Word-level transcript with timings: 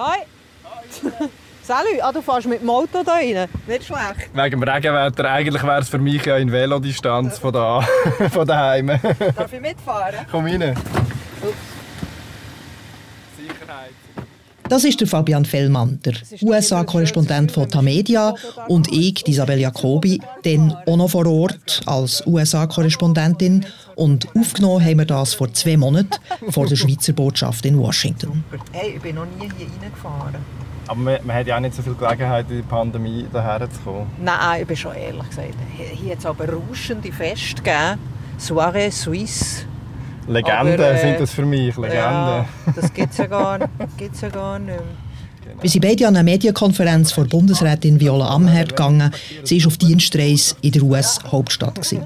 Hi. 0.00 0.20
Salut, 1.62 2.00
ah, 2.00 2.10
du 2.10 2.22
fährst 2.22 2.46
mit 2.46 2.62
dem 2.62 2.70
Auto 2.70 3.02
da 3.04 3.12
rein? 3.12 3.46
Nicht 3.66 3.84
schlecht. 3.84 4.30
Wegen 4.32 4.50
dem 4.58 4.62
Regenwetter, 4.62 5.30
eigentlich 5.30 5.62
wäre 5.62 5.80
es 5.80 5.90
für 5.90 5.98
mich 5.98 6.24
ja 6.24 6.38
in 6.38 6.50
Velodistanz 6.50 7.36
von, 7.38 7.52
da, 7.52 7.82
von 8.32 8.46
daheim. 8.46 8.86
Darf 8.86 9.52
ich 9.52 9.60
mitfahren? 9.60 10.26
Komm 10.30 10.46
rein. 10.46 10.60
Sicherheit. 10.60 11.79
Das 14.70 14.84
ist 14.84 15.00
der 15.00 15.08
Fabian 15.08 15.44
Fellmann, 15.44 15.98
der 16.04 16.14
USA-Korrespondent 16.42 17.50
von 17.50 17.68
Tamedia 17.68 18.36
und 18.68 18.86
ich, 18.92 19.26
Isabel 19.26 19.58
Jacobi, 19.58 20.20
dann 20.44 20.76
auch 20.86 20.96
noch 20.96 21.10
vor 21.10 21.26
Ort 21.26 21.80
als 21.86 22.24
USA-Korrespondentin 22.24 23.66
und 23.96 24.28
aufgenommen 24.36 24.84
haben 24.84 24.98
wir 24.98 25.06
das 25.06 25.34
vor 25.34 25.52
zwei 25.52 25.76
Monaten 25.76 26.10
vor 26.50 26.66
der 26.66 26.76
Schweizer 26.76 27.12
Botschaft 27.12 27.66
in 27.66 27.76
Washington. 27.80 28.44
Hey, 28.70 28.92
ich 28.94 29.02
bin 29.02 29.16
noch 29.16 29.24
nie 29.24 29.50
hier 29.58 29.66
reingefahren. 29.82 30.36
Aber 30.86 31.00
man, 31.00 31.18
man 31.24 31.34
hat 31.34 31.48
ja 31.48 31.56
auch 31.56 31.60
nicht 31.60 31.74
so 31.74 31.82
viel 31.82 31.94
Gelegenheit, 31.94 32.48
in 32.48 32.58
die 32.58 32.62
Pandemie 32.62 33.26
daher 33.32 33.68
zu 33.68 33.80
kommen. 33.80 34.06
Nein, 34.22 34.62
ich 34.62 34.68
bin 34.68 34.76
schon 34.76 34.94
ehrlich 34.94 35.28
gesagt. 35.30 35.54
Hier 35.76 36.12
hat 36.12 36.18
es 36.20 36.26
aber 36.26 36.48
rauschende 36.48 37.10
Feste 37.10 37.56
gegeben. 37.56 37.98
Soirée 38.38 38.92
Suisse. 38.92 39.64
Legenden 40.28 40.74
Aber, 40.80 40.92
äh, 40.92 41.00
sind 41.00 41.20
das 41.20 41.30
für 41.32 41.44
mich, 41.46 41.76
Legenden. 41.76 41.94
Ja, 41.96 42.44
das 42.76 42.92
gibt 42.92 43.12
es 43.12 43.18
ja, 43.18 43.26
gar- 43.26 43.58
gibt's 43.96 44.20
ja 44.20 44.28
gar 44.28 44.58
nicht 44.58 44.68
mehr. 44.68 44.82
Wir 45.60 45.68
sind 45.68 45.82
beide 45.82 46.06
an 46.06 46.14
eine 46.16 46.22
Medienkonferenz 46.24 47.12
von 47.12 47.28
Bundesrätin 47.28 47.98
Viola 47.98 48.28
Amherd 48.28 48.68
gegangen. 48.70 49.10
Sie 49.42 49.60
war 49.60 49.66
auf 49.68 49.76
Dienstreise 49.78 50.54
in 50.62 50.70
der 50.72 50.82
US-Hauptstadt. 50.82 51.78
Okay. 51.78 52.00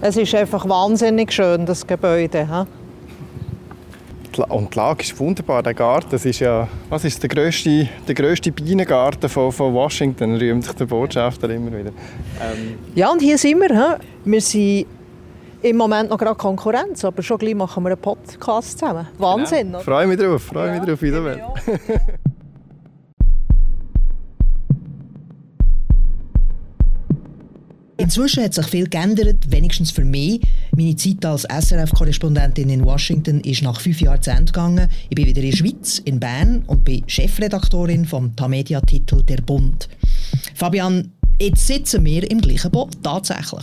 Es 0.00 0.16
ist 0.16 0.34
einfach 0.34 0.68
wahnsinnig 0.68 1.32
schön, 1.32 1.64
das 1.66 1.86
Gebäude. 1.86 2.46
hä? 2.48 2.64
Und 4.38 4.74
die 4.74 4.78
Lage 4.78 5.02
ist 5.02 5.18
wunderbar, 5.18 5.62
der 5.62 5.74
Garten. 5.74 6.08
Das 6.10 6.24
ist 6.24 6.40
ja 6.40 6.68
was 6.88 7.04
ist 7.04 7.22
der 7.22 7.28
grösste, 7.28 7.88
der 8.06 8.14
grösste 8.14 8.50
Bienengarten 8.52 9.28
von, 9.28 9.52
von 9.52 9.72
Washington, 9.74 10.36
rühmt 10.36 10.64
sich 10.64 10.72
der 10.74 10.86
Botschafter 10.86 11.48
immer 11.50 11.70
wieder. 11.70 11.90
Ähm, 12.40 12.74
Ja, 12.94 13.10
und 13.10 13.20
hier 13.20 13.38
sind 13.38 13.60
wir. 13.60 13.68
hä? 13.70 13.96
Wir 14.24 14.40
sind 14.40 14.86
im 15.62 15.76
Moment 15.76 16.10
noch 16.10 16.18
gerade 16.18 16.34
Konkurrenz, 16.36 17.04
aber 17.04 17.22
schon 17.22 17.38
gleich 17.38 17.54
machen 17.54 17.82
wir 17.84 17.90
einen 17.92 18.00
Podcast 18.00 18.78
zusammen. 18.78 19.08
Wahnsinn, 19.18 19.70
oder? 19.70 19.80
freue 19.80 20.06
mich 20.06 20.18
drauf, 20.18 20.42
freue 20.42 20.78
mich 20.78 20.88
drauf, 20.88 21.02
Isabel. 21.02 21.42
Inzwischen 28.04 28.44
hat 28.44 28.52
sich 28.52 28.66
viel 28.66 28.86
geändert, 28.86 29.50
wenigstens 29.50 29.90
für 29.90 30.04
mich. 30.04 30.42
Meine 30.76 30.94
Zeit 30.94 31.24
als 31.24 31.44
SRF-Korrespondentin 31.44 32.68
in 32.68 32.84
Washington 32.84 33.40
ist 33.40 33.62
nach 33.62 33.80
fünf 33.80 33.98
Jahren 34.02 34.20
zu 34.20 34.30
Ende 34.30 34.52
gegangen. 34.52 34.90
Ich 35.08 35.16
bin 35.16 35.24
wieder 35.24 35.40
in 35.40 35.50
der 35.50 35.56
Schweiz, 35.56 36.02
in 36.04 36.20
Bern 36.20 36.64
und 36.66 36.84
bin 36.84 37.02
Chefredaktorin 37.06 38.04
vom 38.04 38.36
Tamedia-Titel 38.36 39.22
«Der 39.22 39.38
Bund». 39.38 39.88
Fabian, 40.54 41.12
jetzt 41.40 41.66
sitzen 41.66 42.04
wir 42.04 42.30
im 42.30 42.42
gleichen 42.42 42.70
Boot, 42.70 42.90
tatsächlich. 43.02 43.62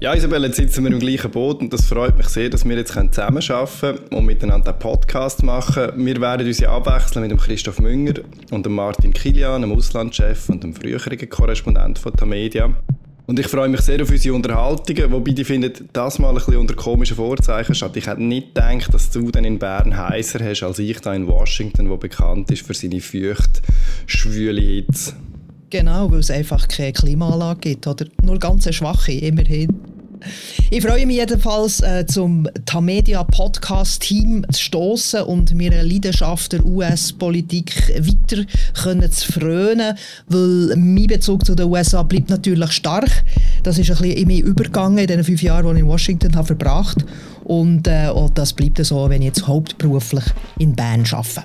Ja, 0.00 0.12
Isabel, 0.12 0.44
jetzt 0.44 0.56
sitzen 0.56 0.84
wir 0.84 0.92
im 0.92 1.00
gleichen 1.00 1.30
Boot 1.30 1.62
und 1.62 1.72
das 1.72 1.86
freut 1.86 2.18
mich 2.18 2.28
sehr, 2.28 2.50
dass 2.50 2.66
wir 2.66 2.76
jetzt 2.76 2.92
zusammenarbeiten 2.92 3.78
können 3.80 3.98
und 4.10 4.26
miteinander 4.26 4.72
einen 4.72 4.78
Podcast 4.78 5.42
machen. 5.42 5.92
Wir 5.96 6.20
werden 6.20 6.46
uns 6.46 6.60
ja 6.60 6.70
abwechseln 6.76 7.22
mit 7.22 7.30
dem 7.30 7.38
Christoph 7.38 7.78
Münger 7.78 8.20
und 8.50 8.66
dem 8.66 8.74
Martin 8.74 9.14
Kilian, 9.14 9.62
dem 9.62 9.72
Auslandschef 9.72 10.50
und 10.50 10.64
dem 10.64 10.74
früheren 10.74 11.30
Korrespondent 11.30 11.98
von 11.98 12.12
Tamedia. 12.12 12.74
Und 13.30 13.38
ich 13.38 13.46
freue 13.46 13.68
mich 13.68 13.82
sehr 13.82 14.02
auf 14.02 14.10
unsere 14.10 14.34
Unterhaltungen, 14.34 15.12
wobei 15.12 15.30
ich 15.30 15.46
finde, 15.46 15.72
das 15.92 16.18
mal 16.18 16.30
ein 16.30 16.34
bisschen 16.34 16.56
unter 16.56 16.74
komischen 16.74 17.14
Vorzeichen 17.14 17.76
statt. 17.76 17.96
Ich 17.96 18.08
hätte 18.08 18.20
nicht 18.20 18.56
gedacht, 18.56 18.92
dass 18.92 19.08
du 19.12 19.30
dann 19.30 19.44
in 19.44 19.56
Bern 19.56 19.96
heißer 19.96 20.44
hast 20.44 20.64
als 20.64 20.80
ich 20.80 20.98
da 20.98 21.14
in 21.14 21.28
Washington, 21.28 21.88
wo 21.90 21.96
bekannt 21.96 22.50
ist 22.50 22.66
für 22.66 22.74
seine 22.74 23.00
feucht 23.00 23.62
schwüle 24.06 24.60
Hitze. 24.60 25.12
Genau, 25.70 26.10
weil 26.10 26.18
es 26.18 26.30
einfach 26.32 26.66
keine 26.66 26.92
Klimaanlage 26.92 27.60
gibt. 27.60 27.86
Oder 27.86 28.06
nur 28.24 28.40
ganz 28.40 28.68
schwache, 28.74 29.12
immerhin. 29.12 29.78
Ich 30.70 30.82
freue 30.82 31.06
mich 31.06 31.16
jedenfalls, 31.16 31.80
äh, 31.80 32.06
zum 32.06 32.48
Tamedia 32.66 33.24
Podcast-Team 33.24 34.46
zu 34.50 34.60
stoßen 34.60 35.22
und 35.22 35.54
mir 35.54 35.72
eine 35.72 35.82
Leidenschaft 35.82 36.52
der 36.52 36.64
US-Politik 36.64 37.72
weiter 37.98 38.44
können 38.82 39.10
zu 39.10 39.32
frönen, 39.32 39.96
weil 40.28 40.76
mein 40.76 41.06
Bezug 41.06 41.44
zu 41.44 41.54
den 41.54 41.66
USA 41.66 42.02
bleibt 42.02 42.30
natürlich 42.30 42.72
stark. 42.72 43.24
Das 43.62 43.78
ist 43.78 43.90
ein 43.90 43.96
bisschen 43.96 44.16
in 44.16 44.26
mir 44.28 44.44
übergegangen 44.44 44.98
in 44.98 45.06
den 45.06 45.24
fünf 45.24 45.42
Jahren, 45.42 45.66
die 45.66 45.74
ich 45.74 45.80
in 45.80 45.88
Washington 45.88 46.36
habe 46.36 46.46
verbracht 46.46 47.04
und, 47.44 47.88
äh, 47.88 48.10
und 48.10 48.38
das 48.38 48.52
bleibt 48.52 48.84
so, 48.84 49.08
wenn 49.10 49.22
ich 49.22 49.26
jetzt 49.26 49.46
hauptberuflich 49.46 50.24
in 50.58 50.74
Bern 50.74 51.04
arbeite. 51.10 51.42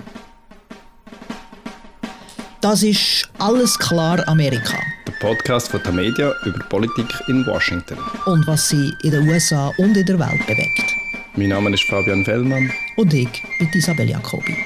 Das 2.60 2.82
ist 2.82 3.28
alles 3.38 3.78
klar 3.78 4.26
Amerika. 4.26 4.78
Der 5.06 5.12
Podcast 5.12 5.68
von 5.70 5.82
Tamedia 5.82 6.34
über 6.44 6.58
Politik 6.68 7.06
in 7.28 7.46
Washington. 7.46 7.98
und 8.26 8.46
was 8.46 8.68
sie 8.68 8.92
in 9.02 9.12
den 9.12 9.28
USA 9.28 9.72
und 9.78 9.96
in 9.96 10.04
der 10.06 10.18
Welt 10.18 10.46
bewegt. 10.46 10.94
Mein 11.36 11.48
Name 11.50 11.70
ist 11.70 11.84
Fabian 11.84 12.24
Fellmann. 12.24 12.70
Und 12.96 13.12
ich 13.14 13.28
bin 13.58 13.68
Isabel 13.74 14.08
Jacobi. 14.08 14.56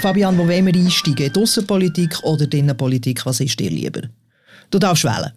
Fabian, 0.00 0.36
wo 0.38 0.46
wollen 0.46 0.66
wir 0.66 0.74
einsteigen? 0.74 1.32
Die 1.32 1.40
Aussenpolitik 1.40 2.22
oder 2.22 2.46
die 2.46 2.58
Innenpolitik? 2.58 3.24
Was 3.26 3.40
ist 3.40 3.58
dir 3.58 3.70
lieber? 3.70 4.02
Du 4.70 4.78
darfst 4.78 5.04
wählen. 5.04 5.32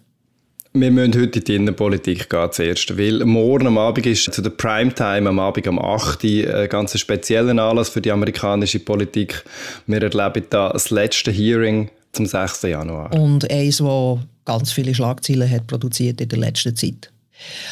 Wir 0.74 0.90
müssen 0.90 1.18
heute 1.18 1.38
in 1.38 1.44
die 1.44 1.54
Innenpolitik 1.54 2.28
gehen 2.28 2.52
zuerst, 2.52 2.98
weil 2.98 3.24
morgen 3.24 3.66
am 3.66 3.78
Abend 3.78 4.04
ist 4.06 4.32
zu 4.32 4.42
der 4.42 4.50
Primetime, 4.50 5.28
am 5.28 5.38
Abend 5.38 5.66
um 5.66 5.78
8 5.78 6.22
Uhr, 6.24 6.54
ein 6.54 6.68
ganz 6.68 6.98
spezieller 6.98 7.50
Anlass 7.62 7.88
für 7.88 8.02
die 8.02 8.12
amerikanische 8.12 8.78
Politik. 8.78 9.44
Wir 9.86 10.02
erleben 10.02 10.44
da 10.50 10.68
das 10.68 10.90
letzte 10.90 11.30
Hearing 11.30 11.90
zum 12.12 12.26
6. 12.26 12.62
Januar. 12.64 13.12
Und 13.14 13.50
eins, 13.50 13.78
das 13.78 14.18
ganz 14.44 14.72
viele 14.72 14.94
Schlagzeilen 14.94 15.50
hat 15.50 15.66
produziert 15.66 16.20
in 16.20 16.28
der 16.28 16.38
letzten 16.38 16.76
Zeit. 16.76 17.10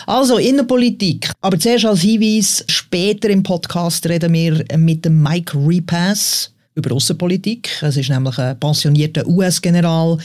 Also, 0.07 0.39
Innenpolitik. 0.39 1.31
Aber 1.43 1.59
zuerst 1.59 1.85
als 1.85 2.01
Hinweis, 2.01 2.65
später 2.67 3.29
im 3.29 3.43
Podcast 3.43 4.09
reden 4.09 4.33
wir 4.33 4.65
mit 4.79 5.05
dem 5.05 5.23
Mike 5.23 5.59
Repass 5.59 6.53
über 6.77 6.95
Außenpolitik. 6.95 7.71
Es 7.81 7.97
ist 7.97 8.11
nämlich 8.11 8.39
ein 8.39 8.61
pensionierter 8.61 9.27
US-General, 9.27 10.19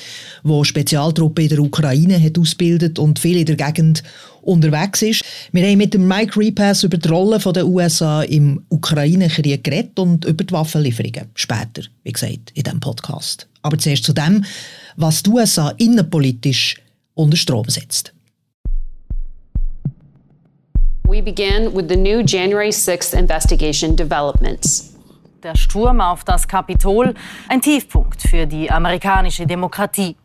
der 0.43 0.63
Spezialtruppen 0.65 1.45
in 1.45 1.49
der 1.49 1.59
Ukraine 1.59 2.21
hat 2.21 2.37
ausgebildet 2.37 2.99
und 2.99 3.19
viel 3.19 3.37
in 3.37 3.45
der 3.45 3.55
Gegend 3.55 4.03
unterwegs 4.41 5.01
ist. 5.01 5.23
Wir 5.53 5.65
haben 5.65 5.77
mit 5.77 5.93
dem 5.93 6.07
Mike 6.07 6.37
Repass 6.37 6.83
über 6.83 6.97
die 6.97 7.07
Rolle 7.07 7.39
der 7.39 7.65
USA 7.65 8.23
im 8.23 8.63
Ukraine-Krieg 8.69 9.63
geredet 9.63 9.97
und 9.97 10.25
über 10.25 10.43
die 10.43 10.53
Waffenlieferungen. 10.53 11.29
Später, 11.35 11.83
wie 12.03 12.11
gesagt, 12.11 12.51
in 12.53 12.63
diesem 12.63 12.79
Podcast. 12.81 13.47
Aber 13.61 13.77
zuerst 13.77 14.03
zu 14.03 14.13
dem, 14.13 14.43
was 14.97 15.23
die 15.23 15.29
USA 15.29 15.69
innenpolitisch 15.77 16.75
unter 17.13 17.37
Strom 17.37 17.69
setzt. 17.69 18.13
We 21.07 21.21
begin 21.21 21.73
with 21.73 21.85
the 21.89 21.95
new 21.95 22.21
January 22.21 22.71
6th 22.71 23.13
investigation 23.13 23.95
developments. 23.95 24.90
Der 25.43 25.55
Sturm 25.55 26.01
auf 26.01 26.23
das 26.23 26.47
Kapitol, 26.47 27.15
ein 27.49 27.61
Tiefpunkt 27.61 28.21
für 28.21 28.45
die 28.45 28.69
amerikanische 28.69 29.47
Demokratie. 29.47 30.15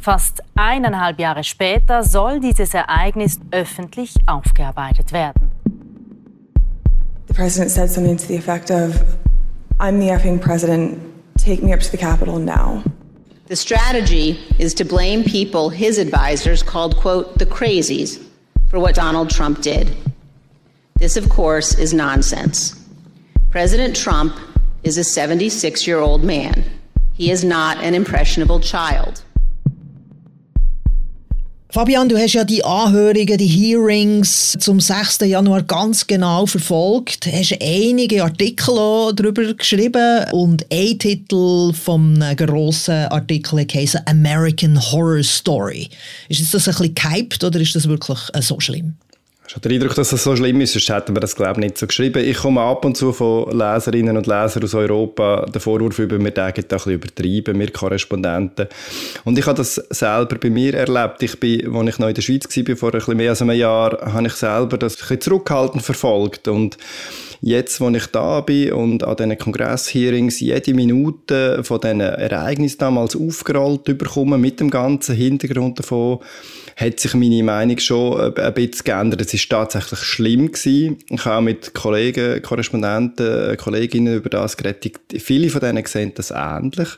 Fast 0.00 0.42
eineinhalb 0.56 1.20
Jahre 1.20 1.44
später 1.44 2.02
soll 2.02 2.40
dieses 2.40 2.74
Ereignis 2.74 3.38
öffentlich 3.52 4.16
aufgearbeitet 4.26 5.12
werden. 5.12 5.52
The 7.28 7.34
president 7.34 7.70
said 7.70 7.88
something 7.88 8.16
to 8.16 8.26
the 8.26 8.36
effect 8.36 8.72
of, 8.72 9.00
I'm 9.78 10.00
the 10.00 10.10
effing 10.10 10.40
president, 10.40 10.98
take 11.38 11.62
me 11.62 11.72
up 11.72 11.80
to 11.80 11.90
the 11.92 11.96
Capitol 11.96 12.40
now. 12.40 12.82
The 13.46 13.54
strategy 13.54 14.40
is 14.58 14.74
to 14.74 14.84
blame 14.84 15.22
people 15.22 15.70
his 15.70 15.98
advisors 15.98 16.64
called, 16.64 16.96
quote, 16.96 17.38
the 17.38 17.46
crazies 17.46 18.18
for 18.68 18.80
what 18.80 18.96
Donald 18.96 19.30
Trump 19.30 19.62
did. 19.62 19.94
This, 20.98 21.16
of 21.16 21.28
course, 21.28 21.78
is 21.78 21.94
nonsense. 21.94 22.81
President 23.52 23.94
Trump 23.94 24.34
is 24.82 24.96
a 24.96 25.04
76 25.04 25.86
year 25.86 26.00
old 26.00 26.24
man. 26.24 26.64
He 27.12 27.30
is 27.30 27.44
not 27.44 27.76
an 27.84 27.94
impressionable 27.94 28.60
child. 28.60 29.22
Fabian, 31.68 32.08
du 32.08 32.16
hast 32.16 32.32
ja 32.32 32.44
die 32.44 32.64
Anhörungen, 32.64 33.36
die 33.36 33.46
Hearings 33.46 34.56
zum 34.58 34.80
6. 34.80 35.18
Januar 35.26 35.62
ganz 35.64 36.06
genau 36.06 36.46
verfolgt. 36.46 37.26
Du 37.26 37.30
hast 37.30 37.54
einige 37.60 38.24
Artikel 38.24 39.12
darüber 39.14 39.52
geschrieben 39.52 40.24
und 40.32 40.64
ein 40.72 40.98
Titel 40.98 41.74
vom 41.74 42.20
grossen 42.36 43.06
Artikel 43.08 43.66
heisst 43.74 43.98
American 44.06 44.80
Horror 44.80 45.22
Story. 45.22 45.90
Ist 46.30 46.54
das 46.54 46.68
ein 46.68 46.74
bisschen 46.74 46.94
gehypt 46.94 47.44
oder 47.44 47.60
ist 47.60 47.74
das 47.74 47.86
wirklich 47.86 48.18
äh, 48.32 48.40
so 48.40 48.58
schlimm? 48.60 48.94
Hast 49.44 49.56
du 49.56 49.68
den 49.68 49.72
Eindruck, 49.72 49.96
dass 49.96 50.10
das 50.10 50.22
so 50.22 50.36
schlimm 50.36 50.60
ist? 50.60 50.72
Sonst 50.72 50.88
hätten 50.88 51.16
wir 51.16 51.20
das, 51.20 51.34
glaube 51.34 51.60
ich, 51.60 51.66
nicht 51.66 51.78
so 51.78 51.88
geschrieben. 51.88 52.24
Ich 52.24 52.38
komme 52.38 52.60
ab 52.60 52.84
und 52.84 52.96
zu 52.96 53.12
von 53.12 53.50
Leserinnen 53.50 54.16
und 54.16 54.28
Lesern 54.28 54.62
aus 54.62 54.72
Europa 54.72 55.46
den 55.46 55.60
Vorwurf 55.60 55.98
über, 55.98 56.16
wir 56.18 56.30
denken 56.30 56.64
da 56.68 56.76
ein 56.76 56.78
bisschen 56.78 56.92
übertrieben, 56.92 57.58
wir 57.58 57.70
Korrespondenten. 57.72 58.68
Und 59.24 59.36
ich 59.36 59.46
habe 59.46 59.56
das 59.56 59.74
selber 59.74 60.36
bei 60.36 60.48
mir 60.48 60.74
erlebt. 60.74 61.24
Ich 61.24 61.40
bin, 61.40 61.74
als 61.74 61.88
ich 61.88 61.98
noch 61.98 62.08
in 62.08 62.14
der 62.14 62.22
Schweiz 62.22 62.44
war, 62.56 62.76
vor 62.76 62.90
ein 62.90 62.98
bisschen 62.98 63.16
mehr 63.16 63.30
als 63.30 63.42
einem 63.42 63.58
Jahr, 63.58 64.12
habe 64.12 64.28
ich 64.28 64.34
selber 64.34 64.78
das 64.78 64.94
ein 64.94 64.98
bisschen 65.00 65.20
zurückhaltend 65.22 65.82
verfolgt. 65.82 66.46
Und 66.46 66.78
jetzt, 67.40 67.80
wo 67.80 67.90
ich 67.90 68.06
da 68.06 68.40
bin 68.42 68.72
und 68.72 69.02
an 69.02 69.16
diesen 69.16 69.36
Kongress-Hearings 69.36 70.38
jede 70.38 70.72
Minute 70.72 71.64
von 71.64 71.80
diesen 71.80 72.00
Ereignissen 72.00 72.78
damals 72.78 73.16
aufgerollt 73.16 73.84
bekomme, 73.84 74.38
mit 74.38 74.60
dem 74.60 74.70
ganzen 74.70 75.16
Hintergrund 75.16 75.80
davon, 75.80 76.20
hat 76.76 77.00
sich 77.00 77.14
meine 77.14 77.42
Meinung 77.42 77.78
schon 77.78 78.34
ein 78.34 78.54
bisschen 78.54 78.84
geändert. 78.84 79.20
Es 79.20 79.41
ist 79.42 79.50
tatsächlich 79.50 80.00
schlimm 80.00 80.52
gewesen. 80.52 80.98
Ich 81.08 81.24
habe 81.24 81.36
auch 81.36 81.40
mit 81.40 81.74
Kollegen, 81.74 82.40
Korrespondenten, 82.42 83.56
Kolleginnen 83.56 84.16
über 84.16 84.30
das 84.30 84.56
geredet. 84.56 84.98
Viele 85.18 85.50
von 85.50 85.60
denen 85.60 85.84
sehen 85.84 86.12
das 86.14 86.32
ähnlich. 86.34 86.88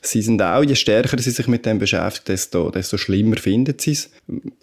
Sie 0.00 0.22
sind 0.22 0.40
auch, 0.40 0.62
je 0.62 0.76
stärker 0.76 1.20
sie 1.20 1.30
sich 1.30 1.48
mit 1.48 1.66
dem 1.66 1.78
beschäftigen, 1.78 2.26
desto, 2.26 2.70
desto 2.70 2.96
schlimmer 2.96 3.36
finden 3.36 3.74
sie 3.78 3.92
es. 3.92 4.10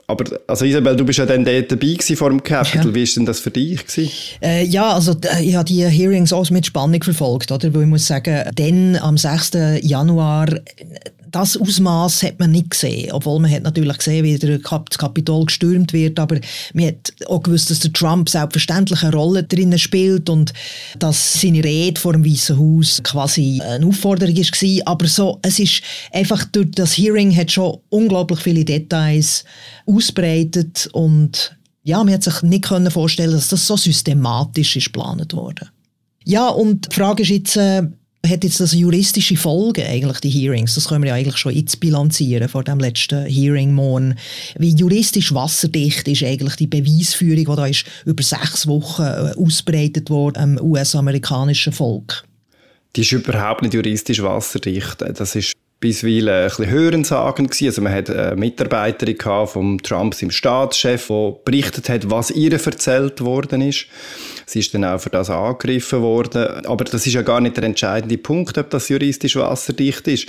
Aber, 0.08 0.24
also 0.48 0.64
Isabel, 0.64 0.96
du 0.96 1.04
bist 1.04 1.20
ja 1.20 1.26
dann 1.26 1.44
dort 1.44 1.72
dabei 1.72 1.98
vor 2.16 2.30
dem 2.30 2.42
Capital. 2.42 2.86
Ja. 2.86 2.96
Wie 2.96 3.06
war 3.06 3.14
denn 3.16 3.26
das 3.26 3.40
für 3.42 3.52
dich? 3.52 4.40
Äh, 4.42 4.66
ja, 4.66 4.94
also 4.94 5.16
ich 5.42 5.56
habe 5.56 5.66
die 5.66 5.84
Hearings 5.86 6.32
auch 6.32 6.50
mit 6.52 6.66
Spannung 6.66 7.04
verfolgt, 7.04 7.52
oder? 7.52 7.74
Weil 7.74 7.82
ich 7.82 7.88
muss 7.88 8.08
sagen, 8.08 8.50
dann 8.56 8.96
am 8.96 9.18
6. 9.18 9.52
Januar 9.82 10.48
das 11.36 11.58
Ausmaß 11.58 12.24
hat 12.24 12.40
man 12.40 12.52
nicht 12.52 12.70
gesehen, 12.70 13.12
obwohl 13.12 13.42
man 13.42 13.52
hat 13.52 13.64
natürlich 13.64 13.98
gesehen, 13.98 14.24
wie 14.24 14.38
das 14.38 14.98
Kapitol 14.98 15.46
gestürmt 15.46 15.92
wird, 15.92 16.18
aber 16.18 16.40
man 16.74 16.88
hat 16.88 17.12
auch 17.28 17.44
gewusst, 17.44 17.70
dass 17.70 17.82
der 17.82 17.92
Trump 17.92 18.30
selbstverständlich 18.30 19.04
eine 19.04 19.12
Rolle 19.12 19.44
drin 19.44 19.78
spielt 19.78 20.30
und 20.30 20.54
dass 20.98 21.42
seine 21.42 21.62
Rede 21.62 22.00
vor 22.00 22.14
dem 22.14 22.24
Weißen 22.24 22.58
Haus 22.58 23.02
quasi 23.04 23.60
eine 23.62 23.86
Aufforderung 23.86 24.34
war, 24.34 24.88
aber 24.88 25.08
so, 25.08 25.40
es 25.42 25.60
ist 25.60 25.82
einfach 26.14 26.46
durch 26.46 26.72
das 26.72 26.98
Hearing 26.98 27.36
hat 27.36 27.52
schon 27.52 27.80
unglaublich 27.90 28.40
viele 28.40 28.64
Details 28.64 29.44
ausbreitet 29.86 30.88
und 30.94 31.58
ja, 31.84 32.02
man 32.02 32.14
hat 32.14 32.24
sich 32.24 32.44
nicht 32.44 32.64
können 32.64 32.90
vorstellen, 32.90 33.34
dass 33.34 33.50
das 33.50 33.68
so 33.68 33.76
systematisch 33.76 34.78
ist 34.78 34.86
geplant 34.86 35.34
wurde. 35.34 35.68
Ja, 36.24 36.48
und 36.48 36.90
die 36.90 36.96
Frage 36.96 37.24
ist 37.24 37.30
jetzt, 37.30 37.58
äh, 37.58 37.84
hat 38.28 38.44
jetzt 38.44 38.60
das 38.60 38.74
juristische 38.74 39.36
Folgen, 39.36 39.86
eigentlich 39.86 40.20
die 40.20 40.30
Hearings? 40.30 40.76
Das 40.76 40.88
können 40.88 41.04
wir 41.04 41.10
ja 41.10 41.16
eigentlich 41.16 41.38
schon 41.38 41.54
jetzt 41.54 41.80
bilanzieren 41.80 42.50
vor 42.50 42.64
dem 42.64 42.80
letzten 42.80 43.26
Hearing 43.26 43.74
morgen. 43.74 44.16
Wie 44.58 44.76
juristisch 44.76 45.34
wasserdicht 45.34 46.08
ist 46.08 46.24
eigentlich 46.24 46.56
die 46.56 46.68
Beweisführung, 46.68 47.46
die 47.46 47.56
da 47.56 47.66
ist 47.66 47.86
über 48.06 48.24
sechs 48.24 48.68
Wochen 48.68 49.04
äh, 49.04 49.34
ausbreitet 49.38 50.10
wurde 50.10 50.40
am 50.40 50.58
US-amerikanischen 50.62 51.74
Volk? 51.74 52.24
Die 52.96 53.02
ist 53.02 53.12
überhaupt 53.12 53.62
nicht 53.62 53.74
juristisch 53.74 54.22
wasserdicht. 54.22 55.02
Das 55.02 55.36
ist 55.36 55.54
bisweilen 55.80 56.30
ein 56.30 56.48
bisschen 56.48 56.70
hörensagend 56.70 57.52
gewesen. 57.52 57.68
Also 57.68 57.82
man 57.82 57.94
hat 57.94 58.10
eine 58.10 58.36
Mitarbeiterin 58.36 59.48
von 59.48 59.78
Trump, 59.80 60.16
seinem 60.16 60.32
Staatschef, 60.32 61.08
die 61.08 61.34
berichtet 61.44 61.90
hat, 61.90 62.10
was 62.10 62.32
ihr 62.32 62.54
erzählt 62.54 63.22
worden 63.22 63.62
ist. 63.62 63.88
Sie 64.46 64.60
ist 64.60 64.74
dann 64.74 64.86
auch 64.86 65.00
für 65.00 65.10
das 65.10 65.30
angegriffen 65.30 66.02
worden. 66.02 66.66
Aber 66.66 66.84
das 66.86 67.06
ist 67.06 67.14
ja 67.14 67.22
gar 67.22 67.42
nicht 67.42 67.58
der 67.58 67.64
entscheidende 67.64 68.18
Punkt, 68.18 68.58
ob 68.58 68.70
das 68.70 68.90
juristisch 68.90 69.36
wasserdicht 69.36 70.08
ist. 70.08 70.28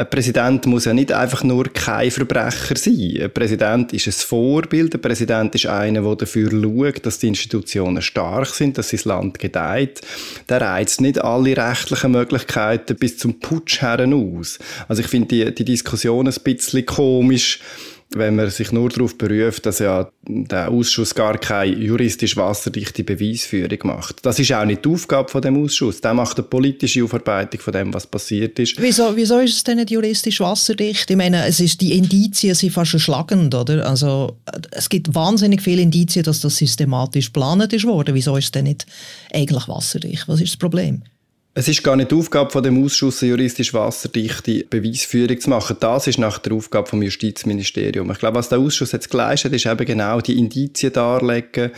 Ein 0.00 0.10
Präsident 0.10 0.64
muss 0.66 0.84
ja 0.84 0.94
nicht 0.94 1.10
einfach 1.10 1.42
nur 1.42 1.64
kein 1.72 2.12
Verbrecher 2.12 2.76
sein. 2.76 3.18
Ein 3.20 3.32
Präsident 3.34 3.92
ist 3.92 4.06
ein 4.06 4.12
Vorbild. 4.12 4.94
Ein 4.94 5.00
Präsident 5.00 5.56
ist 5.56 5.66
einer, 5.66 6.02
der 6.02 6.14
dafür 6.14 6.52
schaut, 6.52 7.04
dass 7.04 7.18
die 7.18 7.26
Institutionen 7.26 8.00
stark 8.00 8.46
sind, 8.46 8.78
dass 8.78 8.90
sein 8.90 9.00
Land 9.02 9.40
gedeiht. 9.40 10.00
Der 10.48 10.60
reizt 10.60 11.00
nicht 11.00 11.20
alle 11.20 11.56
rechtlichen 11.56 12.12
Möglichkeiten 12.12 12.94
bis 12.94 13.18
zum 13.18 13.40
Putsch 13.40 13.82
aus. 13.82 14.60
Also 14.86 15.02
ich 15.02 15.08
finde 15.08 15.26
die, 15.26 15.52
die 15.52 15.64
Diskussion 15.64 16.28
ein 16.28 16.34
bisschen 16.44 16.86
komisch 16.86 17.58
wenn 18.10 18.36
man 18.36 18.48
sich 18.50 18.72
nur 18.72 18.88
darauf 18.88 19.18
beruft, 19.18 19.66
dass 19.66 19.80
ja 19.80 20.10
der 20.26 20.70
Ausschuss 20.70 21.14
gar 21.14 21.36
keine 21.36 21.76
juristisch 21.76 22.36
wasserdichte 22.36 23.04
Beweisführung 23.04 23.78
macht. 23.82 24.24
Das 24.24 24.38
ist 24.38 24.52
auch 24.52 24.64
nicht 24.64 24.84
die 24.84 24.88
Aufgabe 24.88 25.28
von 25.28 25.42
dem 25.42 25.62
Ausschuss. 25.62 26.00
Der 26.00 26.14
macht 26.14 26.38
eine 26.38 26.46
politische 26.46 27.04
Aufarbeitung 27.04 27.60
von 27.60 27.72
dem, 27.72 27.92
was 27.92 28.06
passiert 28.06 28.58
ist. 28.58 28.80
Wieso, 28.80 29.14
wieso 29.14 29.38
ist 29.40 29.56
es 29.56 29.64
denn 29.64 29.76
nicht 29.76 29.90
juristisch 29.90 30.40
wasserdicht? 30.40 31.10
Ich 31.10 31.16
meine, 31.16 31.46
es 31.46 31.60
ist, 31.60 31.80
die 31.82 31.92
Indizien 31.92 32.54
sind 32.54 32.72
fast 32.72 32.94
erschlagend, 32.94 33.54
oder? 33.54 33.86
Also, 33.86 34.38
es 34.70 34.88
gibt 34.88 35.14
wahnsinnig 35.14 35.60
viele 35.60 35.82
Indizien, 35.82 36.24
dass 36.24 36.40
das 36.40 36.56
systematisch 36.56 37.26
geplant 37.26 37.72
ist 37.74 37.84
worden. 37.84 38.14
Wieso 38.14 38.36
ist 38.36 38.46
es 38.46 38.52
denn 38.52 38.64
nicht 38.64 38.86
eigentlich 39.32 39.68
wasserdicht? 39.68 40.26
Was 40.28 40.40
ist 40.40 40.52
das 40.52 40.56
Problem? 40.56 41.02
Es 41.58 41.66
ist 41.66 41.82
gar 41.82 41.96
nicht 41.96 42.12
die 42.12 42.14
Aufgabe 42.14 42.52
von 42.52 42.62
dem 42.62 42.84
Ausschuss, 42.84 43.20
juristisch 43.20 43.74
wasserdichte 43.74 44.64
Beweisführung 44.70 45.40
zu 45.40 45.50
machen. 45.50 45.76
Das 45.80 46.06
ist 46.06 46.16
nach 46.16 46.38
der 46.38 46.52
Aufgabe 46.52 46.88
vom 46.88 47.02
Justizministerium. 47.02 48.08
Ich 48.12 48.18
glaube, 48.20 48.36
was 48.36 48.48
der 48.48 48.60
Ausschuss 48.60 48.92
jetzt 48.92 49.10
geleistet 49.10 49.52
ist 49.52 49.66
eben 49.66 49.84
genau 49.84 50.20
die 50.20 50.38
Indizien 50.38 50.92
darlegen, 50.92 51.72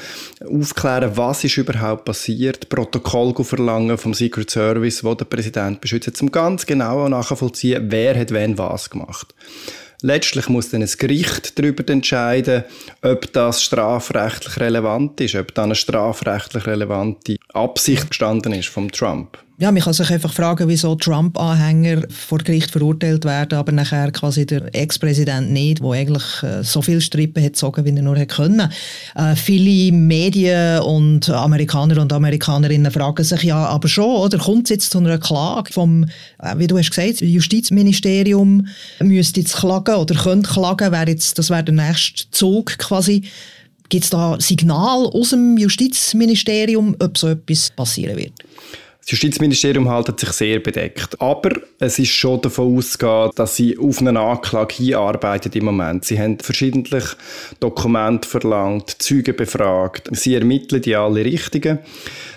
aufklären, 0.46 1.16
was 1.16 1.44
ist 1.44 1.56
überhaupt 1.56 2.04
passiert, 2.04 2.68
Protokoll 2.68 3.32
verlangen 3.42 3.96
vom 3.96 4.12
Secret 4.12 4.50
Service, 4.50 5.02
wo 5.02 5.14
der 5.14 5.24
Präsident 5.24 5.80
beschützt, 5.80 6.20
um 6.20 6.30
ganz 6.30 6.66
genau 6.66 7.08
nachvollziehen, 7.08 7.86
wer 7.88 8.20
hat 8.20 8.32
wen 8.32 8.58
was 8.58 8.90
gemacht. 8.90 9.34
Letztlich 10.02 10.50
muss 10.50 10.68
dann 10.68 10.82
ein 10.82 10.90
Gericht 10.98 11.58
darüber 11.58 11.90
entscheiden, 11.90 12.64
ob 13.00 13.32
das 13.32 13.62
strafrechtlich 13.62 14.58
relevant 14.58 15.22
ist, 15.22 15.36
ob 15.36 15.54
da 15.54 15.62
eine 15.62 15.74
strafrechtlich 15.74 16.66
relevante 16.66 17.38
Absicht 17.54 18.10
gestanden 18.10 18.52
ist 18.52 18.68
vom 18.68 18.92
Trump 18.92 19.38
ja, 19.60 19.70
man 19.70 19.82
kann 19.82 19.92
sich 19.92 20.10
einfach 20.10 20.32
fragen, 20.32 20.68
wieso 20.68 20.94
Trump-Anhänger 20.94 22.04
vor 22.08 22.38
Gericht 22.38 22.70
verurteilt 22.70 23.26
werden, 23.26 23.58
aber 23.58 23.72
nachher 23.72 24.10
quasi 24.10 24.46
der 24.46 24.74
Ex-Präsident 24.74 25.50
nicht, 25.50 25.80
der 25.80 25.90
eigentlich 25.90 26.42
äh, 26.42 26.64
so 26.64 26.80
viel 26.80 27.02
Strippen 27.02 27.42
hat 27.42 27.52
gezogen, 27.52 27.84
wie 27.84 27.94
er 27.94 28.00
nur 28.00 28.16
hätte 28.16 28.36
können. 28.36 28.72
Äh, 29.14 29.36
viele 29.36 29.92
Medien 29.92 30.80
und 30.80 31.28
Amerikaner 31.28 32.00
und 32.00 32.10
Amerikanerinnen 32.10 32.90
fragen 32.90 33.22
sich 33.22 33.42
ja, 33.42 33.66
aber 33.66 33.86
schon, 33.86 34.16
oder 34.16 34.38
kommt 34.38 34.64
es 34.64 34.70
jetzt 34.70 34.92
zu 34.92 34.98
einer 34.98 35.18
Klage 35.18 35.70
vom, 35.74 36.04
äh, 36.38 36.56
wie 36.56 36.66
du 36.66 36.78
hast 36.78 36.88
gesagt, 36.88 37.20
Justizministerium 37.20 38.66
müsste 39.00 39.40
jetzt 39.40 39.56
klagen 39.56 39.96
oder 39.96 40.14
könnte 40.14 40.48
klagen, 40.48 40.90
wäre 40.90 41.10
jetzt, 41.10 41.38
das 41.38 41.50
wäre 41.50 41.64
der 41.64 41.74
nächste 41.74 42.30
Zug 42.30 42.78
quasi. 42.78 43.24
Gibt 43.90 44.04
es 44.04 44.10
da 44.10 44.40
Signal 44.40 45.04
aus 45.04 45.30
dem 45.30 45.58
Justizministerium, 45.58 46.96
ob 46.98 47.18
so 47.18 47.28
etwas 47.28 47.70
passieren 47.76 48.16
wird? 48.16 48.32
Das 49.10 49.20
Justizministerium 49.20 49.92
hält 49.92 50.20
sich 50.20 50.30
sehr 50.30 50.60
bedeckt. 50.60 51.20
Aber 51.20 51.50
es 51.80 51.98
ist 51.98 52.12
schon 52.12 52.40
davon 52.42 52.76
auszugehen, 52.76 53.32
dass 53.34 53.56
sie 53.56 53.76
auf 53.76 53.98
eine 53.98 54.20
Anklage 54.20 54.74
hinarbeiten 54.76 55.50
im 55.52 55.64
Moment. 55.64 56.04
Sie 56.04 56.16
haben 56.16 56.38
verschiedentlich 56.38 57.04
Dokumente 57.58 58.28
verlangt, 58.28 59.02
Zeugen 59.02 59.34
befragt. 59.34 60.08
Sie 60.12 60.36
ermitteln 60.36 60.82
die 60.82 60.94
alle 60.94 61.24
Richtigen. 61.24 61.80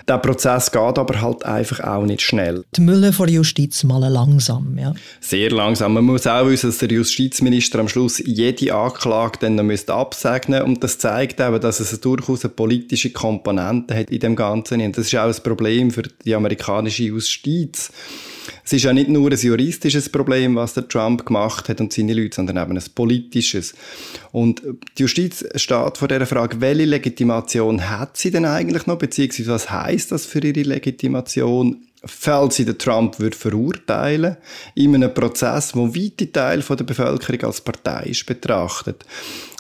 Der 0.08 0.18
Prozess 0.18 0.72
geht 0.72 0.82
aber 0.82 1.22
halt 1.22 1.46
einfach 1.46 1.80
auch 1.80 2.06
nicht 2.06 2.22
schnell. 2.22 2.66
Die 2.76 2.82
Mülle 2.82 3.14
vor 3.14 3.28
Justiz 3.28 3.84
mal 3.84 4.06
langsam, 4.08 4.78
ja. 4.78 4.94
Sehr 5.22 5.50
langsam. 5.50 5.94
Man 5.94 6.04
muss 6.04 6.28
auch 6.28 6.46
wissen, 6.46 6.70
dass 6.70 6.80
der 6.80 6.90
Justizminister 6.90 7.80
am 7.80 7.88
Schluss 7.88 8.22
jede 8.26 8.74
Anklage 8.74 9.40
dann 9.40 9.56
noch 9.56 9.64
müsste 9.64 9.94
absegnen 9.94 10.64
und 10.64 10.84
das 10.84 10.98
zeigt 10.98 11.40
eben, 11.40 11.60
dass 11.62 11.80
es 11.80 12.00
durchaus 12.02 12.44
eine 12.44 12.54
politische 12.54 13.12
Komponente 13.12 13.96
hat 13.96 14.10
in 14.10 14.20
dem 14.20 14.36
Ganzen. 14.36 14.82
Und 14.82 14.98
das 14.98 15.08
ist 15.08 15.16
auch 15.16 15.28
ein 15.28 15.44
Problem 15.44 15.92
für 15.92 16.04
die 16.04 16.36
amerikanische 16.36 17.04
Justiz 17.04 17.92
es 18.64 18.74
ist 18.74 18.84
ja 18.84 18.94
nicht 18.94 19.10
nur 19.10 19.32
ein 19.32 19.38
juristisches 19.38 20.10
Problem, 20.10 20.56
was 20.56 20.74
der 20.74 20.88
Trump 20.88 21.26
gemacht 21.26 21.70
hat 21.70 21.82
und 21.82 21.94
seine 21.94 22.14
Leute, 22.14 22.36
sondern 22.36 22.58
eben 22.58 22.78
ein 22.78 22.84
politisches. 22.96 23.74
Und 24.32 24.62
die 24.98 25.04
Justiz 25.04 25.46
steht 25.56 25.98
vor 25.98 26.08
der 26.08 26.26
Frage, 26.26 26.62
welche 26.62 26.86
Legitimation 26.86 27.90
hat 27.90 28.18
sie 28.18 28.32
denn 28.32 28.46
eigentlich 28.46 28.88
noch, 28.88 28.98
beziehungsweise 28.98 29.52
was 29.52 29.70
heißt 29.70 30.12
das 30.12 30.26
für 30.26 30.40
ihre 30.40 30.62
Legitimation? 30.62 31.88
Falls 32.06 32.56
sie 32.56 32.66
den 32.66 32.78
Trump 32.78 33.20
würde 33.20 33.38
verurteilen 33.38 34.38
in 34.76 34.96
einem 34.96 35.14
Prozess, 35.14 35.76
wo 35.76 35.88
weite 35.88 36.32
Teil 36.32 36.62
der 36.62 36.84
Bevölkerung 36.84 37.44
als 37.44 37.62
Partei 37.62 38.08
ist 38.08 38.26
betrachtet. 38.26 39.06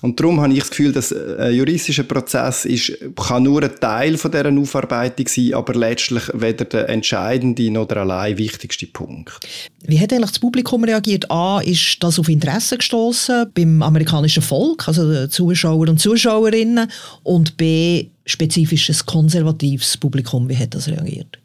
Und 0.02 0.20
darum 0.20 0.42
habe 0.42 0.52
ich 0.52 0.60
das 0.60 0.70
Gefühl, 0.70 0.92
dass 0.92 1.14
ein 1.14 1.54
juristischer 1.54 2.04
Prozess 2.04 2.66
ist, 2.66 2.92
kann 3.16 3.44
nur 3.44 3.64
ein 3.64 3.76
Teil 3.80 4.18
von 4.18 4.32
dieser 4.32 4.52
Aufarbeitung 4.52 5.28
sein, 5.30 5.54
aber 5.54 5.74
letztlich 5.74 6.24
weder 6.34 6.66
der 6.66 6.90
entscheidende 6.90 7.72
noch 7.72 7.88
der 7.88 7.98
allein 7.98 8.38
wichtigste 8.38 8.88
Punkt. 8.88 9.40
Wie 9.86 10.00
hat 10.00 10.12
eigentlich 10.12 10.32
das 10.32 10.40
Publikum 10.40 10.84
reagiert? 10.84 11.32
A, 11.32 11.62
ist 11.62 11.98
das 12.02 12.20
auf 12.20 12.28
Interesse 12.28 12.78
gestoßen 12.78 13.52
beim 13.54 13.82
amerikanischen 13.82 14.44
Volk, 14.44 14.88
also 14.90 15.28
Zuschauer 15.28 15.88
und 15.88 16.00
Zuschauerinnen, 16.00 16.92
und 17.24 17.56
B, 17.56 18.08
spezifisches 18.26 19.06
konservatives 19.06 19.96
Publikum, 19.96 20.50
wie 20.50 20.58
hat 20.58 20.76
das 20.76 20.90
reagiert? 20.90 21.40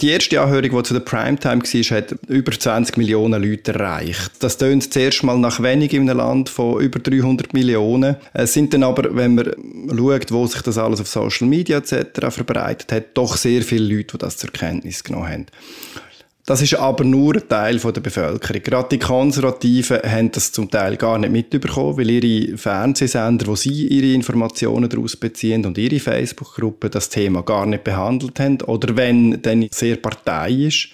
Die 0.00 0.08
erste 0.08 0.40
Anhörung, 0.40 0.70
die 0.76 0.82
zu 0.82 0.94
der 0.94 1.00
Primetime 1.00 1.62
war, 1.62 1.96
hat 1.96 2.16
über 2.28 2.52
20 2.52 2.96
Millionen 2.96 3.42
Leute 3.42 3.72
erreicht. 3.72 4.32
Das 4.40 4.58
tönt 4.58 4.92
zuerst 4.92 5.22
mal 5.22 5.38
nach 5.38 5.62
wenig 5.62 5.92
in 5.92 6.10
einem 6.10 6.18
Land 6.18 6.48
von 6.48 6.80
über 6.80 6.98
300 6.98 7.54
Millionen. 7.54 8.16
Es 8.32 8.54
sind 8.54 8.74
dann 8.74 8.82
aber, 8.82 9.14
wenn 9.14 9.36
man 9.36 9.54
schaut, 9.96 10.32
wo 10.32 10.46
sich 10.46 10.62
das 10.62 10.78
alles 10.78 11.00
auf 11.00 11.08
Social 11.08 11.46
Media 11.46 11.78
etc. 11.78 12.26
verbreitet 12.30 12.90
hat, 12.90 13.04
doch 13.14 13.36
sehr 13.36 13.62
viele 13.62 13.96
Leute, 13.96 14.16
die 14.16 14.18
das 14.18 14.36
zur 14.36 14.50
Kenntnis 14.50 15.04
genommen 15.04 15.28
haben. 15.28 15.46
Das 16.46 16.60
ist 16.60 16.74
aber 16.74 17.04
nur 17.04 17.36
ein 17.36 17.48
Teil 17.48 17.78
der 17.78 18.00
Bevölkerung. 18.02 18.62
Gerade 18.62 18.88
die 18.90 18.98
Konservativen 18.98 20.00
haben 20.02 20.30
das 20.30 20.52
zum 20.52 20.70
Teil 20.70 20.96
gar 20.96 21.18
nicht 21.18 21.32
mitbekommen, 21.32 21.96
weil 21.96 22.10
ihre 22.10 22.58
Fernsehsender, 22.58 23.46
wo 23.46 23.56
sie 23.56 23.86
ihre 23.86 24.12
Informationen 24.12 24.90
daraus 24.90 25.16
beziehen 25.16 25.64
und 25.64 25.78
ihre 25.78 25.98
Facebook-Gruppe 25.98 26.90
das 26.90 27.08
Thema 27.08 27.42
gar 27.42 27.64
nicht 27.64 27.84
behandelt 27.84 28.38
haben 28.40 28.60
oder 28.60 28.94
wenn 28.94 29.40
dann 29.40 29.66
sehr 29.70 29.96
parteiisch. 29.96 30.92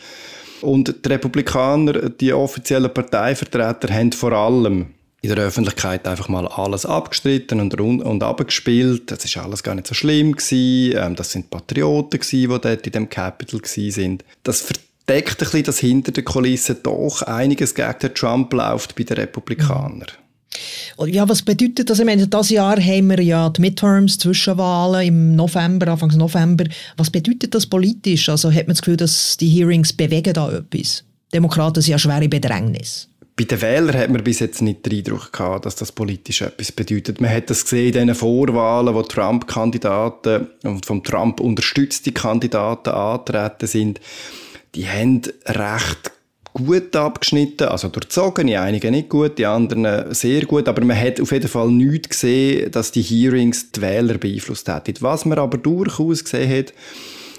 Und 0.61 0.95
die 1.04 1.09
Republikaner, 1.09 2.11
die 2.11 2.33
offiziellen 2.33 2.92
Parteivertreter, 2.95 3.92
haben 3.92 4.12
vor 4.12 4.33
allem 4.33 4.90
in 5.23 5.35
der 5.35 5.45
Öffentlichkeit 5.45 6.07
einfach 6.07 6.28
mal 6.28 6.47
alles 6.47 6.87
abgestritten 6.87 7.61
und, 7.61 7.75
und 7.78 8.23
abgespielt. 8.23 9.11
Das 9.11 9.25
ist 9.25 9.37
alles 9.37 9.62
gar 9.62 9.75
nicht 9.75 9.87
so 9.87 9.95
schlimm 9.95 10.37
gewesen. 10.37 10.97
Ähm, 10.97 11.16
das 11.16 11.33
sind 11.33 11.50
Patrioten 11.50 12.21
gewesen, 12.21 12.40
die 12.40 12.47
dort 12.47 12.87
in 12.87 12.92
dem 12.92 13.09
Capital 13.09 13.61
sind. 13.64 14.25
Das 14.45 14.62
deckt 15.09 15.33
ein 15.33 15.38
bisschen, 15.38 15.64
dass 15.64 15.78
hinter 15.78 16.12
den 16.12 16.25
Kulissen 16.25 16.76
doch 16.83 17.23
einiges 17.23 17.75
gegen 17.75 17.99
den 18.00 18.14
Trump 18.14 18.52
läuft 18.52 18.95
bei 18.97 19.04
den 19.04 19.16
Republikanern. 19.16 20.07
Ja, 21.07 21.28
was 21.28 21.42
bedeutet 21.42 21.88
das? 21.88 22.00
Ich 22.00 22.04
meine, 22.04 22.26
dieses 22.26 22.50
Jahr 22.50 22.76
haben 22.76 23.09
wir 23.09 23.21
ja 23.21 23.49
die 23.49 23.61
Midterms, 23.61 24.19
Zwischenwahlen 24.19 25.07
im 25.07 25.37
November, 25.37 25.88
Anfang 25.88 26.11
November. 26.16 26.64
Was 26.97 27.11
bedeutet 27.11 27.54
das 27.54 27.66
politisch? 27.66 28.28
Also 28.28 28.50
hat 28.50 28.66
man 28.66 28.75
das 28.75 28.83
Gefühl, 28.83 28.97
dass 28.97 29.37
die 29.37 29.49
Hearings 29.49 29.92
bewegen 29.92 30.35
da 30.35 30.50
etwas? 30.52 31.04
Demokraten 31.33 31.80
sind 31.80 31.92
ja 31.92 31.99
schwere 31.99 32.28
Bedrängnis. 32.28 33.09
Bei 33.37 33.45
den 33.45 33.62
Wählern 33.62 33.97
hat 33.97 34.11
man 34.11 34.23
bis 34.23 34.40
jetzt 34.40 34.61
nicht 34.61 34.85
den 34.85 34.99
Eindruck 34.99 35.33
gehabt, 35.33 35.64
dass 35.64 35.76
das 35.76 35.92
politisch 35.92 36.42
etwas 36.42 36.73
bedeutet. 36.73 37.21
Man 37.23 37.30
hat 37.30 37.49
das 37.49 37.62
gesehen 37.62 37.95
in 37.95 38.09
diesen 38.09 38.14
Vorwahlen, 38.16 38.95
wo 38.95 39.02
Trump-Kandidaten 39.02 40.49
und 40.64 40.85
vom 40.85 41.02
Trump 41.02 41.40
unterstützte 41.40 42.12
Kandidaten 42.12 42.90
antreten 42.90 43.66
sind 43.66 44.00
die 44.74 44.88
haben 44.88 45.22
recht 45.46 46.12
gut 46.52 46.96
abgeschnitten, 46.96 47.68
also 47.68 47.88
durchzogen, 47.88 48.46
die 48.46 48.56
einigen 48.56 48.90
nicht 48.92 49.08
gut, 49.08 49.38
die 49.38 49.46
anderen 49.46 50.12
sehr 50.12 50.44
gut, 50.46 50.68
aber 50.68 50.84
man 50.84 50.98
hat 50.98 51.20
auf 51.20 51.32
jeden 51.32 51.48
Fall 51.48 51.70
nichts 51.70 52.08
gesehen, 52.10 52.70
dass 52.72 52.92
die 52.92 53.02
Hearings 53.02 53.70
die 53.72 53.80
Wähler 53.80 54.18
beeinflusst 54.18 54.68
hätten. 54.68 54.94
Was 55.00 55.24
man 55.24 55.38
aber 55.38 55.58
durchaus 55.58 56.24
gesehen 56.24 56.58
hat, 56.58 56.72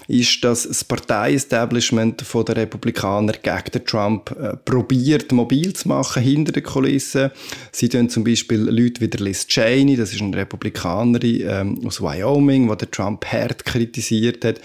ist, 0.08 0.42
dass 0.44 0.66
das 0.66 0.84
Partei-Establishment 0.84 2.24
der 2.34 2.56
Republikaner 2.56 3.32
gegen 3.32 3.70
den 3.72 3.84
Trump 3.86 4.30
äh, 4.38 4.56
probiert, 4.56 5.32
mobil 5.32 5.72
zu 5.72 5.88
machen 5.88 6.22
hinter 6.22 6.52
den 6.52 6.62
Kulissen. 6.62 7.30
Sie 7.70 7.88
tun 7.88 8.08
zum 8.08 8.24
Beispiel 8.24 8.60
Leute 8.60 9.00
wie 9.00 9.08
der 9.08 9.20
Liz 9.20 9.46
Cheney, 9.46 9.96
das 9.96 10.12
ist 10.12 10.20
eine 10.20 10.36
Republikanerin 10.36 11.42
ähm, 11.46 11.86
aus 11.86 12.00
Wyoming, 12.00 12.74
die 12.76 12.86
Trump 12.86 13.24
hart 13.24 13.64
kritisiert 13.64 14.44
hat, 14.44 14.60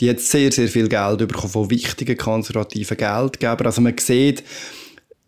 die 0.00 0.10
hat 0.10 0.20
sehr, 0.20 0.50
sehr 0.50 0.68
viel 0.68 0.88
Geld 0.88 1.18
bekommen 1.18 1.52
von 1.52 1.70
wichtigen 1.70 2.16
konservativen 2.16 2.96
Geldgebern. 2.96 3.66
Also 3.66 3.80
man 3.82 3.96
sieht, 3.98 4.42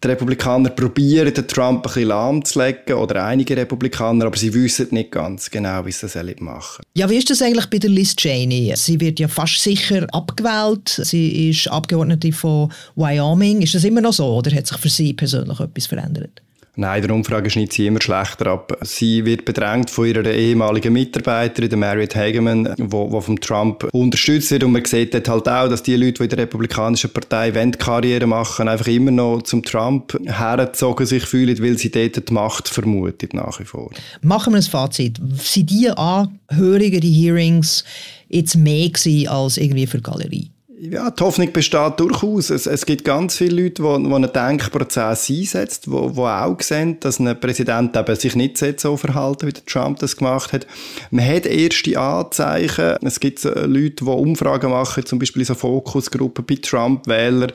die 0.02 0.09
Republikaner 0.09 0.71
probieren, 0.71 1.33
den 1.33 1.47
Trump 1.47 1.79
ein 1.79 1.83
bisschen 1.83 2.09
lahmzulegen, 2.09 2.97
oder 2.97 3.25
einige 3.25 3.57
Republikaner, 3.57 4.26
aber 4.26 4.37
sie 4.37 4.52
wissen 4.52 4.88
nicht 4.91 5.12
ganz 5.12 5.49
genau, 5.49 5.87
wie 5.87 5.93
sie 5.93 6.09
das 6.09 6.41
machen 6.41 6.83
Ja, 6.95 7.09
wie 7.09 7.19
ist 7.19 7.31
das 7.31 7.41
eigentlich 7.41 7.67
bei 7.67 7.79
der 7.79 7.91
Liz 7.91 8.17
Cheney? 8.17 8.73
Sie 8.75 8.99
wird 8.99 9.21
ja 9.21 9.29
fast 9.29 9.62
sicher 9.62 10.07
abgewählt. 10.12 10.88
Sie 10.88 11.50
ist 11.50 11.69
Abgeordnete 11.69 12.33
von 12.33 12.73
Wyoming. 12.97 13.62
Ist 13.62 13.75
das 13.75 13.85
immer 13.85 14.00
noch 14.00 14.12
so, 14.12 14.26
oder 14.26 14.50
hat 14.52 14.67
sich 14.67 14.79
für 14.79 14.88
Sie 14.88 15.12
persönlich 15.12 15.61
etwas 15.61 15.87
verändert? 15.87 16.43
Nein, 16.75 17.02
der 17.02 17.14
Umfrage 17.14 17.50
schneidet 17.50 17.75
sie 17.75 17.87
immer 17.87 18.00
schlechter 18.00 18.47
ab. 18.47 18.79
Sie 18.81 19.26
wird 19.26 19.45
bedrängt 19.45 19.91
von 19.91 20.07
ihrer 20.07 20.25
ehemaligen 20.25 20.95
Mitarbeiterin, 20.95 21.69
der 21.69 21.79
Marriott 21.79 22.17
Hageman, 22.17 22.75
wo, 22.79 23.12
wo 23.12 23.21
vom 23.21 23.38
Trump 23.38 23.87
unterstützt 23.93 24.50
wird. 24.50 24.64
Und 24.64 24.73
man 24.73 24.85
sieht 24.87 25.12
dort 25.12 25.29
halt 25.29 25.49
auch, 25.49 25.69
dass 25.69 25.83
die 25.83 25.97
Leute, 25.97 26.14
die 26.14 26.23
in 26.23 26.29
der 26.31 26.38
Republikanischen 26.38 27.11
Partei 27.11 27.55
wollen, 27.55 27.73
Karriere 27.73 28.26
machen, 28.26 28.69
einfach 28.69 28.87
immer 28.87 29.11
noch 29.11 29.43
zum 29.43 29.62
Trump 29.62 30.19
hergezogen 30.25 31.05
sich 31.05 31.26
fühlen, 31.26 31.62
weil 31.62 31.76
sie 31.76 31.91
dort 31.91 32.26
die 32.26 32.33
Macht 32.33 32.71
vermutet 32.71 33.35
nach 33.35 33.61
wie 33.61 33.64
vor. 33.64 33.91
Machen 34.23 34.55
wir 34.55 34.59
ein 34.59 34.62
Fazit. 34.62 35.21
Sind 35.37 35.69
die 35.69 35.91
Anhörungen, 35.91 37.00
die 37.02 37.12
Hearings, 37.12 37.85
jetzt 38.31 38.57
mehr 38.57 38.91
als 39.29 39.59
irgendwie 39.59 39.87
für 39.87 40.00
Galerie? 40.00 40.51
Ja, 40.84 41.12
die 41.12 41.22
Hoffnung 41.22 41.52
besteht 41.52 42.00
durchaus. 42.00 42.50
Es, 42.50 42.66
es 42.66 42.84
gibt 42.84 43.04
ganz 43.04 43.36
viele 43.36 43.62
Leute, 43.62 43.84
die, 43.84 44.02
die 44.02 44.12
einen 44.12 44.32
Denkprozess 44.32 45.30
einsetzen, 45.30 45.92
die, 45.92 46.12
die 46.12 46.20
auch 46.20 46.60
sehen, 46.60 46.98
dass 46.98 47.20
ein 47.20 47.38
Präsident 47.38 47.96
eben 47.96 48.16
sich 48.16 48.34
nicht 48.34 48.58
so 48.80 48.96
verhalten 48.96 49.46
wie 49.46 49.52
Trump 49.52 50.00
das 50.00 50.16
gemacht 50.16 50.52
hat. 50.52 50.66
Man 51.12 51.24
hat 51.24 51.46
erste 51.46 51.96
Anzeichen. 51.96 52.96
Es 53.00 53.20
gibt 53.20 53.44
Leute, 53.44 54.04
die 54.04 54.04
Umfragen 54.04 54.72
machen, 54.72 55.06
zum 55.06 55.20
Beispiel 55.20 55.42
in 55.42 55.46
so 55.46 55.54
Fokusgruppen 55.54 56.44
bei 56.44 56.56
Trump-Wählern. 56.56 57.52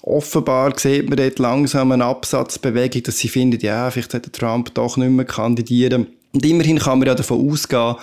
Offenbar 0.00 0.72
sieht 0.78 1.06
man 1.06 1.18
dort 1.18 1.38
langsam 1.38 1.92
eine 1.92 2.06
Absatzbewegung, 2.06 3.02
dass 3.02 3.18
sie 3.18 3.28
finden, 3.28 3.60
ja, 3.60 3.90
vielleicht 3.90 4.12
sollte 4.12 4.32
Trump 4.32 4.72
doch 4.72 4.96
nicht 4.96 5.10
mehr 5.10 5.26
kandidieren. 5.26 6.06
Und 6.32 6.46
immerhin 6.46 6.78
kann 6.78 6.98
man 6.98 7.08
ja 7.08 7.14
davon 7.14 7.46
ausgehen, 7.46 7.96